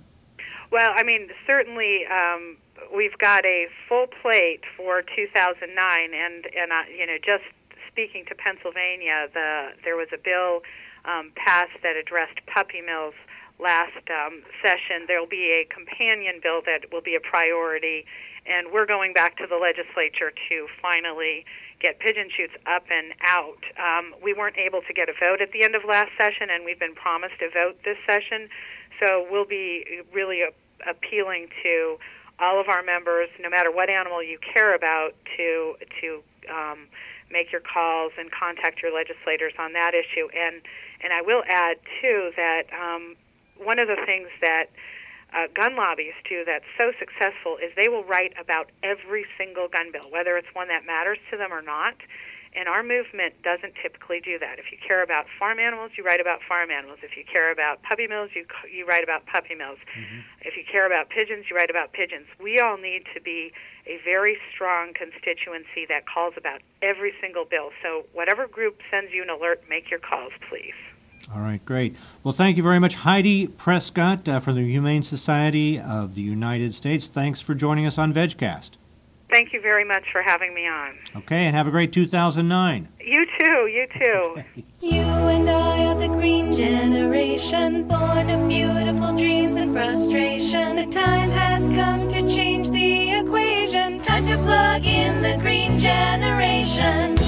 Well, 0.72 0.92
I 0.96 1.04
mean, 1.04 1.30
certainly 1.46 2.06
um, 2.08 2.58
we've 2.96 3.18
got 3.20 3.46
a 3.46 3.68
full 3.88 4.08
plate 4.08 4.62
for 4.76 5.04
2009, 5.16 5.70
and 6.14 6.46
and 6.46 6.72
uh, 6.72 6.82
you 6.90 7.06
know, 7.06 7.18
just 7.24 7.44
speaking 7.92 8.26
to 8.26 8.34
Pennsylvania, 8.34 9.28
the 9.34 9.74
there 9.84 9.98
was 9.98 10.08
a 10.12 10.18
bill 10.18 10.64
um, 11.06 11.32
passed 11.36 11.78
that 11.84 11.96
addressed 11.96 12.44
puppy 12.48 12.82
mills 12.82 13.14
last 13.60 14.10
um, 14.10 14.42
session. 14.64 15.06
There 15.08 15.20
will 15.20 15.28
be 15.28 15.64
a 15.64 15.66
companion 15.74 16.40
bill 16.42 16.62
that 16.66 16.92
will 16.92 17.02
be 17.02 17.16
a 17.16 17.20
priority, 17.20 18.06
and 18.46 18.72
we're 18.72 18.86
going 18.86 19.14
back 19.14 19.38
to 19.38 19.48
the 19.48 19.56
legislature 19.56 20.32
to 20.50 20.68
finally 20.82 21.46
get 21.80 22.00
pigeon 22.00 22.30
shoots 22.36 22.54
up 22.66 22.84
and 22.90 23.14
out. 23.22 23.60
Um, 23.78 24.16
we 24.24 24.34
weren't 24.34 24.58
able 24.58 24.82
to 24.88 24.94
get 24.94 25.10
a 25.10 25.14
vote 25.14 25.42
at 25.42 25.52
the 25.52 25.64
end 25.64 25.76
of 25.76 25.84
last 25.88 26.12
session, 26.18 26.50
and 26.50 26.64
we've 26.66 26.80
been 26.80 26.96
promised 26.96 27.42
a 27.42 27.50
vote 27.50 27.78
this 27.84 27.98
session. 28.08 28.50
So 29.00 29.28
we'll 29.30 29.46
be 29.46 30.02
really 30.14 30.42
a- 30.42 30.54
appealing 30.90 31.48
to 31.64 31.98
all 32.40 32.60
of 32.60 32.68
our 32.68 32.84
members, 32.84 33.30
no 33.40 33.50
matter 33.50 33.72
what 33.72 33.90
animal 33.90 34.24
you 34.24 34.40
care 34.54 34.76
about, 34.76 35.14
to 35.38 35.76
to 36.02 36.24
um, 36.50 36.88
make 37.32 37.52
your 37.52 37.62
calls 37.62 38.12
and 38.18 38.32
contact 38.32 38.82
your 38.82 38.94
legislators 38.94 39.54
on 39.60 39.74
that 39.74 39.94
issue. 39.94 40.28
And 40.36 40.62
and 41.04 41.14
I 41.14 41.22
will 41.22 41.44
add 41.48 41.78
too 42.02 42.32
that 42.36 42.64
um, 42.74 43.16
one 43.66 43.80
of 43.80 43.88
the 43.88 43.98
things 44.06 44.28
that 44.42 44.70
uh, 45.34 45.48
gun 45.54 45.76
lobbyists 45.76 46.22
do 46.30 46.46
that's 46.46 46.68
so 46.78 46.92
successful 47.00 47.58
is 47.58 47.74
they 47.76 47.90
will 47.90 48.06
write 48.06 48.34
about 48.40 48.70
every 48.84 49.26
single 49.38 49.68
gun 49.68 49.92
bill, 49.92 50.10
whether 50.12 50.38
it's 50.38 50.54
one 50.54 50.68
that 50.68 50.86
matters 50.86 51.18
to 51.32 51.38
them 51.38 51.52
or 51.52 51.62
not. 51.62 51.96
And 52.56 52.70
our 52.70 52.84
movement 52.84 53.34
doesn't 53.42 53.74
typically 53.82 54.22
do 54.22 54.38
that. 54.38 54.60
If 54.60 54.72
you 54.72 54.78
care 54.78 55.02
about 55.02 55.26
farm 55.40 55.58
animals, 55.58 55.98
you 55.98 56.04
write 56.04 56.22
about 56.22 56.40
farm 56.48 56.70
animals. 56.70 57.00
If 57.02 57.18
you 57.18 57.26
care 57.26 57.52
about 57.52 57.82
puppy 57.82 58.06
mills, 58.06 58.30
you 58.36 58.46
you 58.70 58.86
write 58.86 59.04
about 59.04 59.26
puppy 59.26 59.56
mills. 59.56 59.80
If 60.46 60.56
you 60.56 60.64
care 60.70 60.86
about 60.86 61.10
pigeons, 61.10 61.46
you 61.50 61.56
write 61.56 61.72
about 61.72 61.94
pigeons. 61.94 62.28
We 62.40 62.60
all 62.60 62.78
need 62.78 63.06
to 63.16 63.22
be 63.22 63.52
a 63.88 63.98
very 64.06 64.38
strong 64.54 64.94
constituency 64.94 65.90
that 65.90 66.06
calls 66.06 66.36
about 66.38 66.62
every 66.84 67.14
single 67.20 67.44
bill. 67.44 67.72
So 67.82 68.06
whatever 68.14 68.46
group 68.46 68.78
sends 68.92 69.12
you 69.12 69.24
an 69.24 69.32
alert, 69.32 69.64
make 69.68 69.90
your 69.90 70.00
calls, 70.00 70.34
please. 70.48 70.78
All 71.32 71.42
right, 71.42 71.64
great. 71.64 71.96
Well, 72.24 72.34
thank 72.34 72.58
you 72.58 72.64
very 72.64 72.80
much, 72.80 72.96
Heidi 72.96 73.48
Prescott 73.48 74.28
uh, 74.28 74.40
from 74.40 74.56
the 74.56 74.70
Humane 74.70 75.04
Society 75.04 75.80
of 75.80 76.16
the 76.16 76.22
United 76.22 76.76
States. 76.76 77.08
Thanks 77.08 77.40
for 77.40 77.56
joining 77.56 77.86
us 77.86 77.98
on 77.98 78.14
VegCast. 78.14 78.72
Thank 79.32 79.52
you 79.52 79.62
very 79.62 79.84
much 79.84 80.04
for 80.12 80.22
having 80.22 80.54
me 80.54 80.68
on. 80.68 80.96
Okay, 81.16 81.46
and 81.46 81.56
have 81.56 81.66
a 81.66 81.72
great 81.72 81.92
2009. 81.92 82.88
You 83.00 83.26
too, 83.40 83.68
you 83.68 83.88
too. 84.00 84.64
You 84.82 85.00
and 85.00 85.50
I 85.50 85.86
are 85.86 85.96
the 85.96 86.10
green 86.10 86.52
generation, 86.52 87.88
born 87.88 88.30
of 88.30 88.50
beautiful 88.50 89.16
dreams 89.16 89.56
and 89.56 89.72
frustration. 89.72 90.76
The 90.76 90.88
time 90.92 91.30
has 91.30 91.66
come 91.70 92.10
to 92.10 92.30
change 92.30 92.70
the 92.70 93.12
equation. 93.12 94.02
Time 94.02 94.26
to 94.26 94.38
plug 94.40 94.86
in 94.86 95.22
the 95.22 95.38
green 95.42 95.80
generation. 95.80 97.23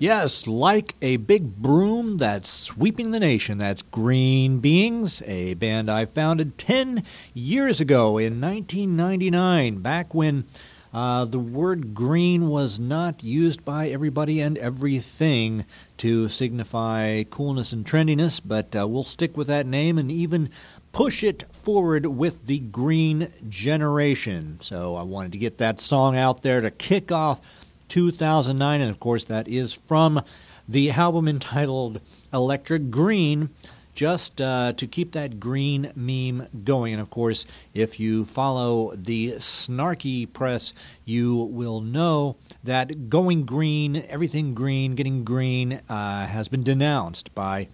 Yes, 0.00 0.46
like 0.46 0.94
a 1.02 1.18
big 1.18 1.56
broom 1.56 2.16
that's 2.16 2.48
sweeping 2.48 3.10
the 3.10 3.20
nation. 3.20 3.58
That's 3.58 3.82
Green 3.82 4.58
Beings, 4.58 5.20
a 5.26 5.52
band 5.52 5.90
I 5.90 6.06
founded 6.06 6.56
10 6.56 7.04
years 7.34 7.82
ago 7.82 8.16
in 8.16 8.40
1999, 8.40 9.82
back 9.82 10.14
when 10.14 10.46
uh, 10.94 11.26
the 11.26 11.38
word 11.38 11.94
green 11.94 12.48
was 12.48 12.78
not 12.78 13.22
used 13.22 13.62
by 13.62 13.90
everybody 13.90 14.40
and 14.40 14.56
everything 14.56 15.66
to 15.98 16.30
signify 16.30 17.24
coolness 17.24 17.74
and 17.74 17.84
trendiness, 17.84 18.40
but 18.42 18.74
uh, 18.74 18.88
we'll 18.88 19.04
stick 19.04 19.36
with 19.36 19.48
that 19.48 19.66
name 19.66 19.98
and 19.98 20.10
even 20.10 20.48
push 20.92 21.22
it 21.22 21.44
forward 21.52 22.06
with 22.06 22.46
the 22.46 22.58
Green 22.58 23.30
Generation. 23.50 24.56
So 24.62 24.96
I 24.96 25.02
wanted 25.02 25.32
to 25.32 25.38
get 25.38 25.58
that 25.58 25.78
song 25.78 26.16
out 26.16 26.40
there 26.40 26.62
to 26.62 26.70
kick 26.70 27.12
off 27.12 27.42
2009, 27.90 28.80
and 28.80 28.90
of 28.90 29.00
course, 29.00 29.24
that 29.24 29.48
is 29.48 29.72
from 29.72 30.22
the 30.68 30.90
album 30.90 31.28
entitled 31.28 32.00
Electric 32.32 32.90
Green. 32.90 33.50
Just 33.92 34.40
uh, 34.40 34.72
to 34.74 34.86
keep 34.86 35.12
that 35.12 35.40
green 35.40 35.92
meme 35.94 36.46
going. 36.64 36.94
And 36.94 37.02
of 37.02 37.10
course, 37.10 37.44
if 37.74 38.00
you 38.00 38.24
follow 38.24 38.94
the 38.94 39.32
snarky 39.32 40.32
press, 40.32 40.72
you 41.04 41.34
will 41.36 41.80
know 41.80 42.36
that 42.64 43.10
going 43.10 43.44
green, 43.44 44.04
everything 44.08 44.54
green, 44.54 44.94
getting 44.94 45.24
green, 45.24 45.80
uh, 45.88 46.26
has 46.26 46.48
been 46.48 46.62
denounced 46.62 47.34
by 47.34 47.68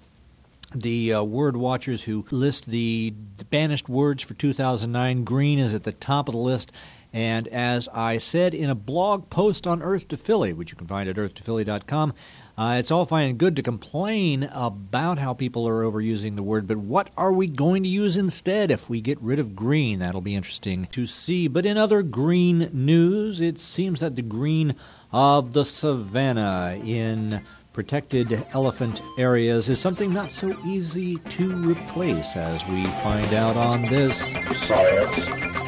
the 0.74 1.12
uh, 1.12 1.22
word 1.22 1.57
watchers 1.57 2.05
who 2.05 2.24
list 2.31 2.66
the 2.66 3.14
banished 3.50 3.88
words 3.88 4.22
for 4.22 4.35
2009. 4.35 5.24
Green 5.24 5.59
is 5.59 5.74
at 5.74 5.85
the 5.85 5.92
top 5.92 6.29
of 6.29 6.33
the 6.33 6.40
list. 6.40 6.72
And 7.16 7.48
as 7.48 7.88
I 7.94 8.18
said 8.18 8.52
in 8.52 8.68
a 8.68 8.74
blog 8.74 9.31
post 9.31 9.66
on 9.66 9.83
Earth 9.83 10.07
to 10.09 10.18
Philly, 10.18 10.52
which 10.52 10.70
you 10.70 10.76
can 10.76 10.87
find 10.87 11.09
at 11.09 11.16
earth2philly.com, 11.16 12.12
uh, 12.59 12.76
it's 12.79 12.90
all 12.90 13.07
fine 13.07 13.31
and 13.31 13.38
good 13.38 13.57
to 13.57 13.62
complain 13.62 14.42
about 14.52 15.18
how 15.18 15.33
people 15.33 15.66
are 15.66 15.83
overusing 15.83 16.37
the 16.37 16.42
word, 16.42 16.66
but 16.66 16.76
what 16.76 17.09
are 17.16 17.33
we 17.33 17.46
going 17.46 17.83
to 17.85 17.88
use 17.88 18.18
instead 18.18 18.70
if 18.70 18.90
we 18.90 19.00
get 19.00 19.18
rid 19.22 19.38
of 19.38 19.57
green? 19.57 20.00
That'll 20.00 20.20
be 20.20 20.35
interesting 20.35 20.88
to 20.92 21.07
see. 21.07 21.48
But 21.48 21.64
in 21.64 21.79
other 21.79 22.02
green 22.02 22.68
news, 22.74 23.40
it 23.40 23.59
seems 23.59 24.00
that 24.00 24.14
the 24.14 24.20
green 24.20 24.74
of 25.11 25.55
the 25.55 25.64
savannah 25.64 26.79
in 26.85 27.40
protected 27.72 28.44
elephant 28.52 29.00
areas 29.16 29.70
is 29.70 29.81
something 29.81 30.12
not 30.12 30.31
so 30.31 30.55
easy 30.66 31.16
to 31.16 31.50
replace, 31.66 32.37
as 32.37 32.66
we 32.68 32.85
find 32.85 33.33
out 33.33 33.57
on 33.57 33.81
this 33.85 34.18
Science. 34.55 35.65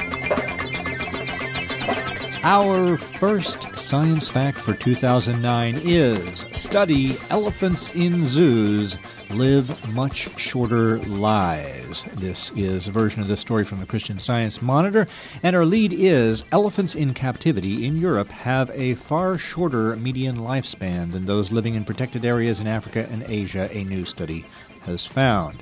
Our 2.45 2.97
first 2.97 3.77
science 3.77 4.29
fact 4.29 4.59
for 4.59 4.73
2009 4.73 5.81
is 5.83 6.47
study 6.53 7.17
elephants 7.31 7.93
in 7.97 8.27
zoos 8.27 8.97
live 9.31 9.93
much 9.93 10.29
shorter 10.39 10.99
lives. 10.99 12.05
This 12.15 12.53
is 12.55 12.87
a 12.87 12.93
version 12.93 13.21
of 13.21 13.29
the 13.29 13.37
story 13.37 13.65
from 13.65 13.81
the 13.81 13.87
Christian 13.87 14.21
Science 14.21 14.63
Monitor, 14.63 15.09
and 15.43 15.57
our 15.57 15.67
lead 15.67 15.93
is 15.93 16.45
elephants 16.53 16.95
in 16.95 17.13
captivity 17.13 17.85
in 17.85 17.97
Europe 17.97 18.31
have 18.31 18.71
a 18.73 18.95
far 18.95 19.37
shorter 19.37 19.97
median 19.97 20.37
lifespan 20.37 21.11
than 21.11 21.27
those 21.27 21.51
living 21.51 21.75
in 21.75 21.85
protected 21.85 22.25
areas 22.25 22.61
in 22.61 22.69
Africa 22.69 23.09
and 23.11 23.25
Asia, 23.25 23.69
a 23.73 23.83
new 23.83 24.05
study 24.05 24.45
has 24.83 25.05
found. 25.05 25.59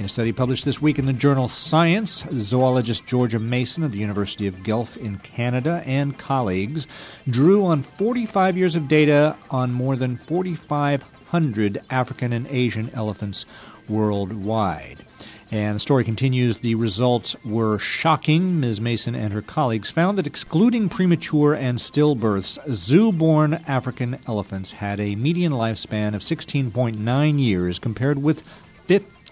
In 0.00 0.06
a 0.06 0.08
study 0.08 0.32
published 0.32 0.64
this 0.64 0.80
week 0.80 0.98
in 0.98 1.04
the 1.04 1.12
journal 1.12 1.46
Science, 1.46 2.24
zoologist 2.38 3.06
Georgia 3.06 3.38
Mason 3.38 3.82
of 3.82 3.92
the 3.92 3.98
University 3.98 4.46
of 4.46 4.62
Guelph 4.62 4.96
in 4.96 5.18
Canada 5.18 5.82
and 5.84 6.16
colleagues 6.16 6.86
drew 7.28 7.66
on 7.66 7.82
45 7.82 8.56
years 8.56 8.74
of 8.74 8.88
data 8.88 9.36
on 9.50 9.74
more 9.74 9.96
than 9.96 10.16
4,500 10.16 11.82
African 11.90 12.32
and 12.32 12.46
Asian 12.46 12.88
elephants 12.94 13.44
worldwide. 13.90 15.04
And 15.50 15.76
the 15.76 15.80
story 15.80 16.04
continues 16.04 16.58
the 16.58 16.76
results 16.76 17.36
were 17.44 17.78
shocking. 17.78 18.58
Ms. 18.58 18.80
Mason 18.80 19.14
and 19.14 19.34
her 19.34 19.42
colleagues 19.42 19.90
found 19.90 20.16
that 20.16 20.26
excluding 20.26 20.88
premature 20.88 21.52
and 21.52 21.78
stillbirths, 21.78 22.58
zoo 22.72 23.12
born 23.12 23.62
African 23.66 24.18
elephants 24.26 24.72
had 24.72 24.98
a 24.98 25.16
median 25.16 25.52
lifespan 25.52 26.14
of 26.14 26.22
16.9 26.22 27.38
years 27.38 27.78
compared 27.78 28.22
with 28.22 28.42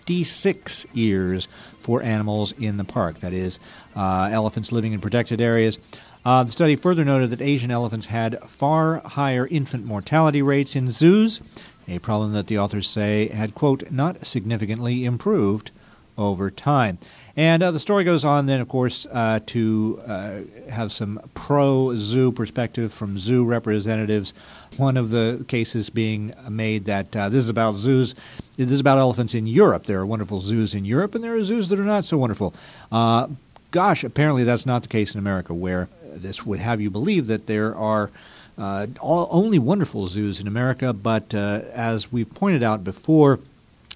56 0.08 0.86
years 0.94 1.48
for 1.80 2.02
animals 2.02 2.52
in 2.52 2.78
the 2.78 2.84
park. 2.84 3.20
That 3.20 3.34
is, 3.34 3.58
uh, 3.94 4.30
elephants 4.32 4.72
living 4.72 4.94
in 4.94 5.02
protected 5.02 5.38
areas. 5.38 5.78
Uh, 6.24 6.44
the 6.44 6.50
study 6.50 6.76
further 6.76 7.04
noted 7.04 7.28
that 7.28 7.42
Asian 7.42 7.70
elephants 7.70 8.06
had 8.06 8.42
far 8.48 9.00
higher 9.00 9.46
infant 9.46 9.84
mortality 9.84 10.40
rates 10.40 10.74
in 10.74 10.90
zoos, 10.90 11.42
a 11.86 11.98
problem 11.98 12.32
that 12.32 12.46
the 12.46 12.58
authors 12.58 12.88
say 12.88 13.28
had, 13.28 13.54
quote, 13.54 13.90
not 13.90 14.24
significantly 14.26 15.04
improved 15.04 15.72
over 16.16 16.50
time. 16.50 16.96
And 17.36 17.62
uh, 17.62 17.70
the 17.70 17.78
story 17.78 18.02
goes 18.02 18.24
on 18.24 18.46
then, 18.46 18.62
of 18.62 18.68
course, 18.68 19.06
uh, 19.12 19.40
to 19.48 20.02
uh, 20.06 20.40
have 20.70 20.90
some 20.90 21.20
pro 21.34 21.94
zoo 21.98 22.32
perspective 22.32 22.94
from 22.94 23.18
zoo 23.18 23.44
representatives. 23.44 24.32
One 24.76 24.96
of 24.96 25.10
the 25.10 25.44
cases 25.48 25.90
being 25.90 26.34
made 26.48 26.84
that 26.84 27.14
uh, 27.16 27.28
this 27.28 27.40
is 27.40 27.48
about 27.48 27.76
zoos, 27.76 28.14
this 28.56 28.70
is 28.70 28.80
about 28.80 28.98
elephants 28.98 29.34
in 29.34 29.46
Europe. 29.46 29.86
There 29.86 29.98
are 29.98 30.06
wonderful 30.06 30.40
zoos 30.40 30.74
in 30.74 30.84
Europe, 30.84 31.14
and 31.14 31.24
there 31.24 31.34
are 31.34 31.44
zoos 31.44 31.68
that 31.68 31.78
are 31.78 31.84
not 31.84 32.04
so 32.04 32.18
wonderful. 32.18 32.54
Uh, 32.92 33.28
gosh, 33.70 34.04
apparently 34.04 34.44
that's 34.44 34.66
not 34.66 34.82
the 34.82 34.88
case 34.88 35.14
in 35.14 35.18
America, 35.18 35.54
where 35.54 35.88
this 36.14 36.44
would 36.46 36.60
have 36.60 36.80
you 36.80 36.90
believe 36.90 37.26
that 37.26 37.46
there 37.46 37.74
are. 37.74 38.10
Uh, 38.56 38.88
all, 38.98 39.28
only 39.30 39.56
wonderful 39.56 40.08
zoos 40.08 40.40
in 40.40 40.48
America, 40.48 40.92
but 40.92 41.32
as 41.32 42.10
we've 42.10 42.34
pointed 42.34 42.60
out 42.60 42.82
before, 42.82 43.38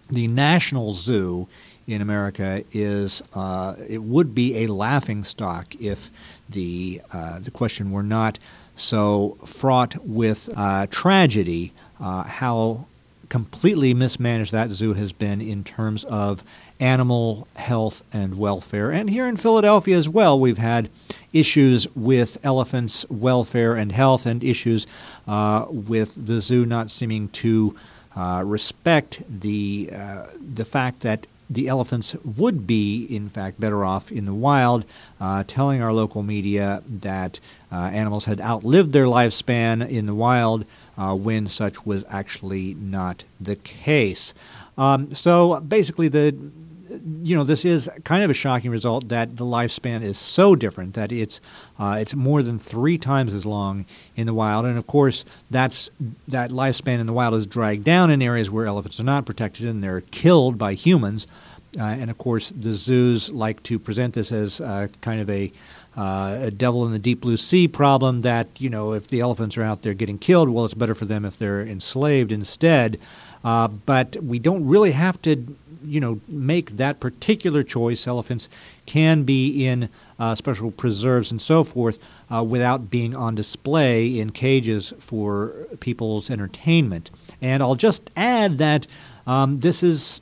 the 0.09 0.29
National 0.29 0.93
Zoo 0.93 1.49
in 1.87 2.01
America 2.01 2.63
is 2.73 3.23
uh, 3.35 3.75
it 3.89 4.03
would 4.03 4.35
be 4.35 4.65
a 4.65 4.67
laughing 4.69 5.25
stock 5.25 5.75
if 5.81 6.11
the 6.51 7.01
uh, 7.13 7.39
the 7.41 7.51
question 7.51 7.91
were 7.91 8.03
not 8.03 8.39
so 8.77 9.37
fraught 9.45 9.97
with 10.05 10.49
uh, 10.57 10.87
tragedy. 10.91 11.73
uh, 12.01 12.25
how 12.25 12.87
completely 13.29 13.95
mismanaged 13.95 14.53
that 14.53 14.71
zoo 14.71 14.93
has 14.93 15.11
been 15.13 15.41
in 15.41 15.65
terms 15.65 16.05
of 16.05 16.43
animal 16.81 17.47
health 17.55 18.03
and 18.13 18.37
welfare, 18.37 18.91
and 18.91 19.09
here 19.09 19.27
in 19.29 19.37
Philadelphia 19.37 19.97
as 19.97 20.09
well, 20.09 20.39
we've 20.39 20.59
had 20.59 20.91
issues 21.33 21.87
with 21.95 22.37
elephants' 22.43 23.07
welfare 23.09 23.75
and 23.75 23.93
health, 23.93 24.27
and 24.27 24.43
issues 24.45 24.87
uh, 25.29 25.65
with 25.71 26.27
the 26.27 26.41
zoo 26.41 26.67
not 26.67 26.91
seeming 26.91 27.29
to 27.29 27.75
uh, 28.17 28.43
respect 28.45 29.23
the 29.41 29.89
uh, 29.95 30.27
the 30.55 30.65
fact 30.65 31.01
that 31.01 31.27
the 31.53 31.69
elephants 31.69 32.15
would 32.25 32.67
be, 32.67 33.05
in 33.05 33.29
fact, 33.29 33.61
better 33.61 33.85
off 33.85 34.11
in 34.11 34.25
the 34.25 34.35
wild, 34.35 34.85
uh, 35.21 35.45
telling 35.47 35.83
our 35.83 35.93
local 35.93 36.23
media 36.23 36.83
that 36.89 37.41
uh, 37.71 37.77
animals 37.93 38.25
had 38.25 38.41
outlived 38.41 38.93
their 38.93 39.07
lifespan 39.07 39.89
in 39.89 40.07
the 40.07 40.15
wild 40.15 40.65
uh, 40.97 41.15
when 41.15 41.49
such 41.49 41.85
was 41.87 42.05
actually 42.09 42.75
not 42.75 43.25
the 43.41 43.57
case. 43.57 44.35
Um, 44.79 45.15
so 45.15 45.61
basically, 45.61 46.09
the 46.09 46.37
you 47.23 47.37
know 47.37 47.45
this 47.45 47.65
is 47.65 47.89
kind 48.05 48.25
of 48.25 48.31
a 48.31 48.35
shocking 48.35 48.71
result 48.71 49.09
that 49.09 49.37
the 49.37 49.45
lifespan 49.45 50.03
is 50.03 50.19
so 50.19 50.55
different 50.55 50.95
that 50.95 51.13
it's 51.13 51.41
uh, 51.79 51.97
it's 52.01 52.15
more 52.15 52.43
than 52.43 52.59
three 52.59 52.99
times 52.99 53.35
as 53.35 53.45
long 53.45 53.85
in 54.17 54.27
the 54.27 54.35
wild, 54.35 54.65
and 54.67 54.79
of 54.79 54.87
course 54.87 55.25
that's 55.51 55.91
that 56.29 56.51
lifespan 56.51 57.01
in 57.01 57.07
the 57.07 57.13
wild 57.13 57.35
is 57.35 57.47
dragged 57.47 57.85
down 57.85 58.11
in 58.11 58.23
areas 58.23 58.51
where 58.51 58.67
elephants 58.67 59.01
are 59.01 59.05
not 59.05 59.27
protected 59.27 59.67
and 59.67 59.83
they're 59.83 60.03
killed 60.03 60.59
by 60.59 60.75
humans. 60.75 61.27
Uh, 61.79 61.85
and 61.85 62.11
of 62.11 62.19
course, 62.19 62.53
the 62.55 62.75
zoos 62.75 63.31
like 63.31 63.63
to 63.63 63.79
present 63.79 64.13
this 64.13 64.31
as 64.31 64.61
uh, 64.61 64.89
kind 65.01 65.23
of 65.23 65.31
a 65.31 65.51
uh, 65.97 66.39
a 66.43 66.51
devil 66.51 66.87
in 66.87 66.93
the 66.93 66.99
deep 66.99 67.21
blue 67.21 67.37
sea 67.37 67.69
problem 67.69 68.23
that 68.23 68.49
you 68.59 68.71
know 68.71 68.93
if 68.93 69.09
the 69.09 69.21
elephants 69.21 69.57
are 69.57 69.63
out 69.63 69.83
there 69.83 69.95
getting 69.95 70.19
killed, 70.19 70.49
well, 70.49 70.65
it's 70.65 70.75
better 70.75 70.95
for 70.95 71.05
them 71.05 71.25
if 71.25 71.39
they're 71.39 71.63
enslaved 71.63 72.33
instead. 72.33 72.99
Uh, 73.45 73.69
but 73.69 74.17
we 74.23 74.39
don't 74.39 74.67
really 74.67 74.93
have 74.93 75.21
to, 75.23 75.57
you 75.85 76.01
know, 76.01 76.21
make 76.29 76.77
that 76.77 77.01
particular 77.01 77.63
choice. 77.63 78.07
Elephants 78.07 78.49
can 78.87 79.25
be 79.25 79.67
in 79.67 79.89
uh, 80.19 80.35
special 80.35 80.71
preserves 80.71 81.31
and 81.31 81.43
so 81.43 81.65
forth 81.65 81.99
uh, 82.33 82.43
without 82.43 82.91
being 82.91 83.15
on 83.15 83.35
display 83.35 84.19
in 84.19 84.31
cages 84.31 84.93
for 84.99 85.49
people's 85.81 86.31
entertainment. 86.31 87.11
And 87.41 87.63
I'll 87.63 87.75
just 87.75 88.11
add 88.17 88.59
that 88.59 88.87
um, 89.27 89.61
this 89.61 89.83
is 89.83 90.21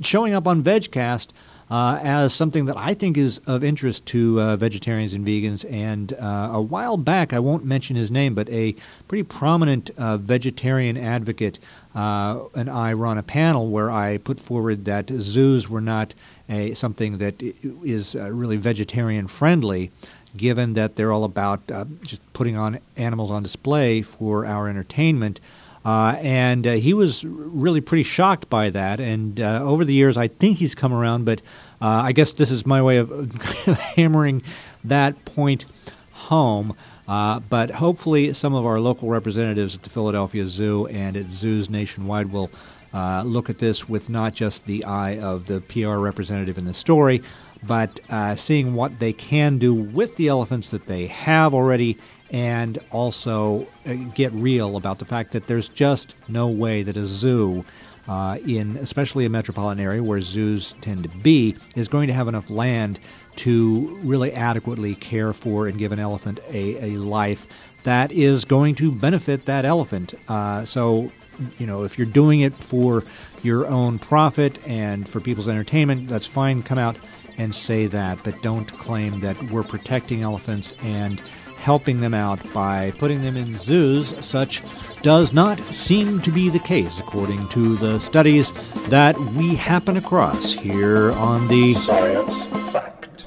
showing 0.00 0.34
up 0.34 0.46
on 0.46 0.62
VegCast 0.62 1.28
uh, 1.70 2.00
as 2.02 2.34
something 2.34 2.64
that 2.64 2.76
I 2.76 2.94
think 2.94 3.16
is 3.16 3.40
of 3.46 3.62
interest 3.62 4.04
to 4.06 4.40
uh, 4.40 4.56
vegetarians 4.56 5.14
and 5.14 5.24
vegans. 5.24 5.64
And 5.70 6.12
uh, 6.14 6.50
a 6.52 6.60
while 6.60 6.96
back, 6.96 7.32
I 7.32 7.38
won't 7.38 7.64
mention 7.64 7.94
his 7.94 8.10
name, 8.10 8.34
but 8.34 8.48
a 8.48 8.74
pretty 9.06 9.22
prominent 9.22 9.90
uh, 9.96 10.16
vegetarian 10.16 10.96
advocate 10.96 11.58
uh, 11.94 12.40
and 12.54 12.68
I 12.68 12.94
were 12.94 13.06
on 13.06 13.18
a 13.18 13.22
panel 13.22 13.68
where 13.68 13.90
I 13.90 14.18
put 14.18 14.40
forward 14.40 14.84
that 14.86 15.10
zoos 15.10 15.68
were 15.68 15.80
not 15.80 16.14
a, 16.48 16.74
something 16.74 17.18
that 17.18 17.40
is 17.84 18.14
uh, 18.14 18.30
really 18.30 18.56
vegetarian 18.56 19.28
friendly. 19.28 19.90
Given 20.36 20.74
that 20.74 20.94
they're 20.94 21.10
all 21.10 21.24
about 21.24 21.60
just 22.02 22.20
putting 22.34 22.56
on 22.56 22.78
animals 22.96 23.32
on 23.32 23.42
display 23.42 24.00
for 24.00 24.46
our 24.46 24.68
entertainment, 24.68 25.40
Uh, 25.84 26.16
and 26.18 26.66
uh, 26.66 26.72
he 26.72 26.92
was 26.92 27.24
really 27.24 27.80
pretty 27.80 28.02
shocked 28.02 28.50
by 28.50 28.70
that. 28.70 29.00
And 29.00 29.40
uh, 29.40 29.62
over 29.62 29.84
the 29.84 29.94
years, 29.94 30.16
I 30.16 30.28
think 30.28 30.58
he's 30.58 30.74
come 30.74 30.92
around, 30.92 31.24
but 31.24 31.40
uh, 31.80 32.02
I 32.04 32.12
guess 32.12 32.32
this 32.32 32.50
is 32.50 32.66
my 32.66 32.82
way 32.82 32.98
of 32.98 33.32
hammering 33.96 34.42
that 34.84 35.24
point 35.24 35.64
home. 36.12 36.76
Uh, 37.08 37.40
but 37.40 37.70
hopefully, 37.70 38.32
some 38.34 38.54
of 38.54 38.66
our 38.66 38.78
local 38.78 39.08
representatives 39.08 39.74
at 39.74 39.82
the 39.82 39.90
Philadelphia 39.90 40.46
Zoo 40.46 40.86
and 40.86 41.16
at 41.16 41.26
zoos 41.26 41.70
nationwide 41.70 42.30
will 42.30 42.50
uh, 42.92 43.22
look 43.24 43.48
at 43.50 43.58
this 43.58 43.88
with 43.88 44.08
not 44.08 44.34
just 44.34 44.66
the 44.66 44.84
eye 44.84 45.18
of 45.18 45.46
the 45.46 45.60
PR 45.62 45.96
representative 45.96 46.58
in 46.58 46.66
the 46.66 46.74
story, 46.74 47.22
but 47.62 48.00
seeing 48.38 48.74
what 48.74 49.00
they 49.00 49.12
can 49.12 49.58
do 49.58 49.74
with 49.74 50.16
the 50.16 50.28
elephants 50.28 50.70
that 50.70 50.86
they 50.86 51.06
have 51.08 51.52
already 51.52 51.98
and 52.30 52.78
also 52.90 53.66
uh, 53.86 53.94
get 54.14 54.32
real 54.32 54.76
about 54.76 54.98
the 54.98 55.04
fact 55.04 55.32
that 55.32 55.46
there's 55.46 55.68
just 55.68 56.14
no 56.28 56.48
way 56.48 56.82
that 56.82 56.96
a 56.96 57.06
zoo 57.06 57.64
uh, 58.08 58.38
in 58.46 58.76
especially 58.78 59.24
a 59.24 59.28
metropolitan 59.28 59.82
area 59.82 60.02
where 60.02 60.20
zoos 60.20 60.74
tend 60.80 61.02
to 61.02 61.08
be 61.08 61.56
is 61.76 61.88
going 61.88 62.06
to 62.06 62.12
have 62.12 62.28
enough 62.28 62.50
land 62.50 62.98
to 63.36 63.98
really 64.02 64.32
adequately 64.32 64.94
care 64.96 65.32
for 65.32 65.66
and 65.66 65.78
give 65.78 65.92
an 65.92 65.98
elephant 65.98 66.40
a, 66.48 66.94
a 66.94 66.98
life 66.98 67.46
that 67.84 68.10
is 68.12 68.44
going 68.44 68.74
to 68.74 68.92
benefit 68.92 69.46
that 69.46 69.64
elephant. 69.64 70.14
Uh, 70.28 70.64
so, 70.64 71.10
you 71.58 71.66
know, 71.66 71.84
if 71.84 71.96
you're 71.96 72.06
doing 72.06 72.40
it 72.40 72.54
for 72.54 73.04
your 73.42 73.66
own 73.66 73.98
profit 73.98 74.58
and 74.66 75.08
for 75.08 75.20
people's 75.20 75.48
entertainment, 75.48 76.08
that's 76.08 76.26
fine. 76.26 76.62
Come 76.62 76.78
out 76.78 76.96
and 77.38 77.54
say 77.54 77.86
that, 77.86 78.18
but 78.22 78.40
don't 78.42 78.70
claim 78.78 79.20
that 79.20 79.40
we're 79.44 79.62
protecting 79.62 80.20
elephants 80.22 80.74
and 80.82 81.22
helping 81.60 82.00
them 82.00 82.14
out 82.14 82.40
by 82.52 82.90
putting 82.98 83.22
them 83.22 83.36
in 83.36 83.56
zoos. 83.56 84.14
Such 84.24 84.62
does 85.02 85.32
not 85.32 85.58
seem 85.58 86.20
to 86.22 86.30
be 86.30 86.48
the 86.48 86.58
case, 86.58 86.98
according 86.98 87.48
to 87.48 87.76
the 87.76 87.98
studies 87.98 88.52
that 88.88 89.18
we 89.34 89.54
happen 89.54 89.96
across 89.96 90.52
here 90.52 91.12
on 91.12 91.48
the 91.48 91.72
Science 91.74 92.46
Fact. 92.70 93.24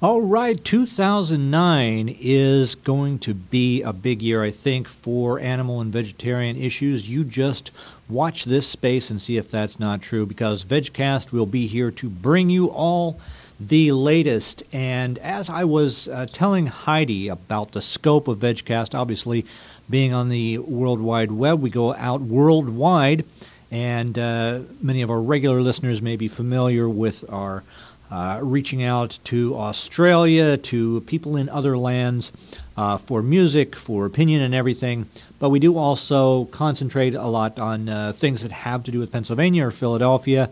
all 0.00 0.20
right, 0.20 0.62
2009 0.64 2.16
is 2.20 2.74
going 2.76 3.18
to 3.20 3.34
be 3.34 3.82
a 3.82 3.92
big 3.92 4.22
year, 4.22 4.42
I 4.44 4.50
think, 4.50 4.86
for 4.86 5.40
animal 5.40 5.80
and 5.80 5.92
vegetarian 5.92 6.56
issues. 6.56 7.08
You 7.08 7.24
just 7.24 7.72
watch 8.08 8.44
this 8.44 8.66
space 8.66 9.10
and 9.10 9.20
see 9.20 9.36
if 9.36 9.50
that's 9.50 9.80
not 9.80 10.02
true, 10.02 10.24
because 10.24 10.64
VegCast 10.64 11.32
will 11.32 11.46
be 11.46 11.66
here 11.66 11.90
to 11.92 12.08
bring 12.08 12.48
you 12.48 12.70
all 12.70 13.18
the 13.60 13.92
latest. 13.92 14.62
And 14.72 15.18
as 15.18 15.48
I 15.48 15.64
was 15.64 16.08
uh, 16.08 16.26
telling 16.32 16.66
Heidi 16.66 17.28
about 17.28 17.72
the 17.72 17.82
scope 17.82 18.28
of 18.28 18.38
VegCast, 18.38 18.94
obviously 18.94 19.44
being 19.90 20.12
on 20.12 20.28
the 20.28 20.58
World 20.58 21.00
Wide 21.00 21.32
Web, 21.32 21.60
we 21.60 21.70
go 21.70 21.94
out 21.94 22.20
worldwide, 22.20 23.24
and 23.70 24.18
uh, 24.18 24.60
many 24.80 25.02
of 25.02 25.10
our 25.10 25.20
regular 25.20 25.62
listeners 25.62 26.00
may 26.00 26.16
be 26.16 26.28
familiar 26.28 26.88
with 26.88 27.24
our 27.28 27.62
uh, 28.10 28.40
reaching 28.42 28.82
out 28.82 29.18
to 29.24 29.54
Australia, 29.56 30.56
to 30.56 31.02
people 31.02 31.36
in 31.36 31.48
other 31.48 31.76
lands 31.76 32.32
uh, 32.76 32.96
for 32.96 33.22
music, 33.22 33.76
for 33.76 34.06
opinion, 34.06 34.40
and 34.40 34.54
everything. 34.54 35.06
But 35.38 35.50
we 35.50 35.58
do 35.58 35.76
also 35.76 36.46
concentrate 36.46 37.14
a 37.14 37.26
lot 37.26 37.58
on 37.58 37.88
uh, 37.88 38.12
things 38.14 38.42
that 38.42 38.52
have 38.52 38.84
to 38.84 38.90
do 38.90 38.98
with 38.98 39.12
Pennsylvania 39.12 39.66
or 39.66 39.70
Philadelphia. 39.70 40.48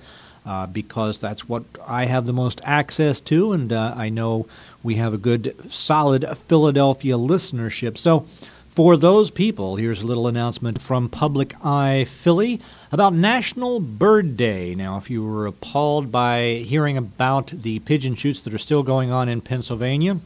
Uh, 0.47 0.65
because 0.65 1.21
that's 1.21 1.49
what 1.49 1.65
I 1.89 2.05
have 2.05 2.25
the 2.25 2.33
most 2.33 2.61
access 2.63 3.19
to, 3.23 3.53
and 3.53 3.73
uh, 3.73 3.95
I 3.97 4.11
know 4.11 4.47
we 4.81 4.95
have 4.95 5.13
a 5.13 5.19
good, 5.19 5.57
solid 5.69 6.25
Philadelphia 6.47 7.15
listenership. 7.15 7.99
So, 7.99 8.29
for 8.69 8.97
those 8.97 9.31
people, 9.31 9.75
here's 9.75 10.03
a 10.03 10.07
little 10.07 10.29
announcement 10.29 10.81
from 10.81 11.09
Public 11.09 11.55
Eye 11.65 12.05
Philly 12.05 12.61
about 12.93 13.13
National 13.13 13.81
Bird 13.81 14.37
Day. 14.37 14.75
Now, 14.77 14.99
if 14.99 15.11
you 15.11 15.25
were 15.25 15.47
appalled 15.47 16.13
by 16.13 16.63
hearing 16.65 16.97
about 16.97 17.49
the 17.49 17.81
pigeon 17.81 18.15
shoots 18.15 18.43
that 18.43 18.55
are 18.55 18.59
still 18.59 18.85
going 18.85 19.11
on 19.11 19.29
in 19.29 19.41
Pennsylvania, 19.41 20.21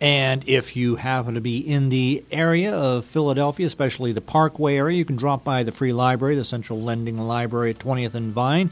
and 0.00 0.48
if 0.48 0.76
you 0.76 0.96
happen 0.96 1.34
to 1.34 1.40
be 1.40 1.58
in 1.58 1.88
the 1.88 2.24
area 2.30 2.72
of 2.72 3.04
Philadelphia, 3.04 3.66
especially 3.66 4.12
the 4.12 4.20
Parkway 4.20 4.76
area, 4.76 4.96
you 4.96 5.04
can 5.04 5.16
drop 5.16 5.42
by 5.42 5.64
the 5.64 5.72
Free 5.72 5.92
Library, 5.92 6.36
the 6.36 6.44
Central 6.44 6.80
Lending 6.80 7.18
Library 7.18 7.70
at 7.70 7.78
20th 7.80 8.14
and 8.14 8.32
Vine, 8.32 8.70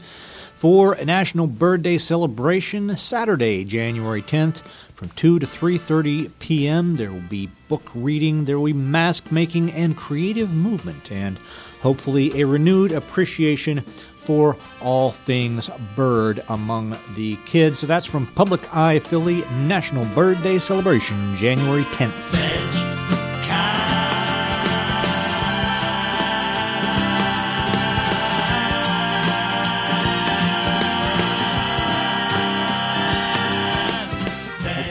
for 0.57 0.93
a 0.93 1.05
National 1.05 1.45
Bird 1.45 1.83
Day 1.83 1.99
celebration 1.99 2.97
Saturday, 2.97 3.63
January 3.63 4.23
10th 4.23 4.63
from 4.95 5.09
2 5.09 5.37
to 5.37 5.45
3:30 5.45 6.31
p.m. 6.39 6.95
There 6.95 7.11
will 7.11 7.21
be 7.21 7.51
book 7.67 7.83
reading, 7.93 8.45
there 8.45 8.57
will 8.57 8.65
be 8.65 8.73
mask 8.73 9.31
making 9.31 9.71
and 9.71 9.95
creative 9.95 10.51
movement 10.51 11.11
and 11.11 11.37
hopefully 11.81 12.41
a 12.41 12.47
renewed 12.47 12.91
appreciation 12.91 13.81
for 13.81 14.57
all 14.81 15.11
things 15.11 15.69
bird 15.95 16.43
among 16.49 16.97
the 17.15 17.37
kids. 17.45 17.79
So 17.79 17.87
that's 17.87 18.07
from 18.07 18.25
Public 18.25 18.75
Eye 18.75 18.97
Philly 18.97 19.41
National 19.67 20.05
Bird 20.15 20.41
Day 20.41 20.57
celebration 20.57 21.37
January 21.37 21.83
10th. 21.83 22.86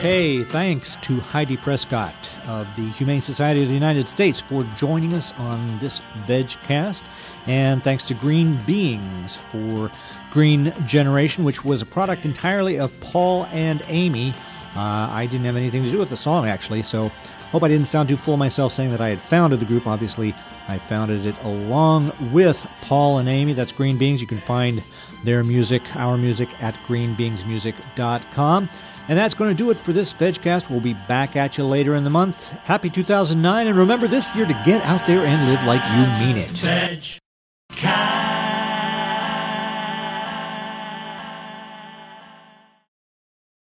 Okay, 0.07 0.41
thanks 0.41 0.95
to 1.01 1.19
Heidi 1.19 1.57
Prescott 1.57 2.29
of 2.47 2.65
the 2.77 2.87
Humane 2.91 3.21
Society 3.21 3.63
of 3.63 3.67
the 3.67 3.73
United 3.73 4.07
States 4.07 4.39
for 4.39 4.63
joining 4.77 5.13
us 5.13 5.33
on 5.37 5.79
this 5.79 5.99
VegCast. 6.21 7.03
And 7.45 7.83
thanks 7.83 8.05
to 8.05 8.13
Green 8.13 8.55
Beings 8.65 9.35
for 9.35 9.91
Green 10.31 10.73
Generation, 10.85 11.43
which 11.43 11.65
was 11.65 11.81
a 11.81 11.85
product 11.85 12.23
entirely 12.23 12.79
of 12.79 12.97
Paul 13.01 13.47
and 13.51 13.83
Amy. 13.89 14.33
Uh, 14.77 15.09
I 15.11 15.27
didn't 15.29 15.45
have 15.45 15.57
anything 15.57 15.83
to 15.83 15.91
do 15.91 15.97
with 15.97 16.09
the 16.09 16.15
song, 16.15 16.47
actually, 16.47 16.83
so 16.83 17.09
hope 17.51 17.63
I 17.63 17.67
didn't 17.67 17.87
sound 17.87 18.07
too 18.07 18.15
full 18.15 18.37
myself 18.37 18.71
saying 18.71 18.91
that 18.91 19.01
I 19.01 19.09
had 19.09 19.19
founded 19.19 19.59
the 19.59 19.65
group. 19.65 19.87
Obviously, 19.87 20.33
I 20.69 20.77
founded 20.77 21.25
it 21.25 21.35
along 21.43 22.13
with 22.31 22.65
Paul 22.79 23.17
and 23.17 23.27
Amy. 23.27 23.51
That's 23.51 23.73
Green 23.73 23.97
Beings. 23.97 24.21
You 24.21 24.27
can 24.27 24.39
find 24.39 24.81
their 25.25 25.43
music, 25.43 25.81
our 25.97 26.17
music, 26.17 26.47
at 26.63 26.75
greenbeingsmusic.com. 26.87 28.69
And 29.07 29.17
that's 29.17 29.33
going 29.33 29.49
to 29.49 29.57
do 29.57 29.71
it 29.71 29.77
for 29.77 29.93
this 29.93 30.13
VegCast. 30.13 30.69
We'll 30.69 30.81
be 30.81 30.95
back 31.07 31.35
at 31.35 31.57
you 31.57 31.65
later 31.65 31.95
in 31.95 32.03
the 32.03 32.09
month. 32.09 32.49
Happy 32.49 32.89
2009, 32.89 33.67
and 33.67 33.77
remember 33.77 34.07
this 34.07 34.35
year 34.35 34.45
to 34.45 34.61
get 34.65 34.83
out 34.83 35.05
there 35.07 35.25
and 35.25 35.47
live 35.47 35.63
like 35.63 35.81
you 35.91 36.25
mean 36.25 36.37
it. 36.37 36.49
Veg. 36.57 38.06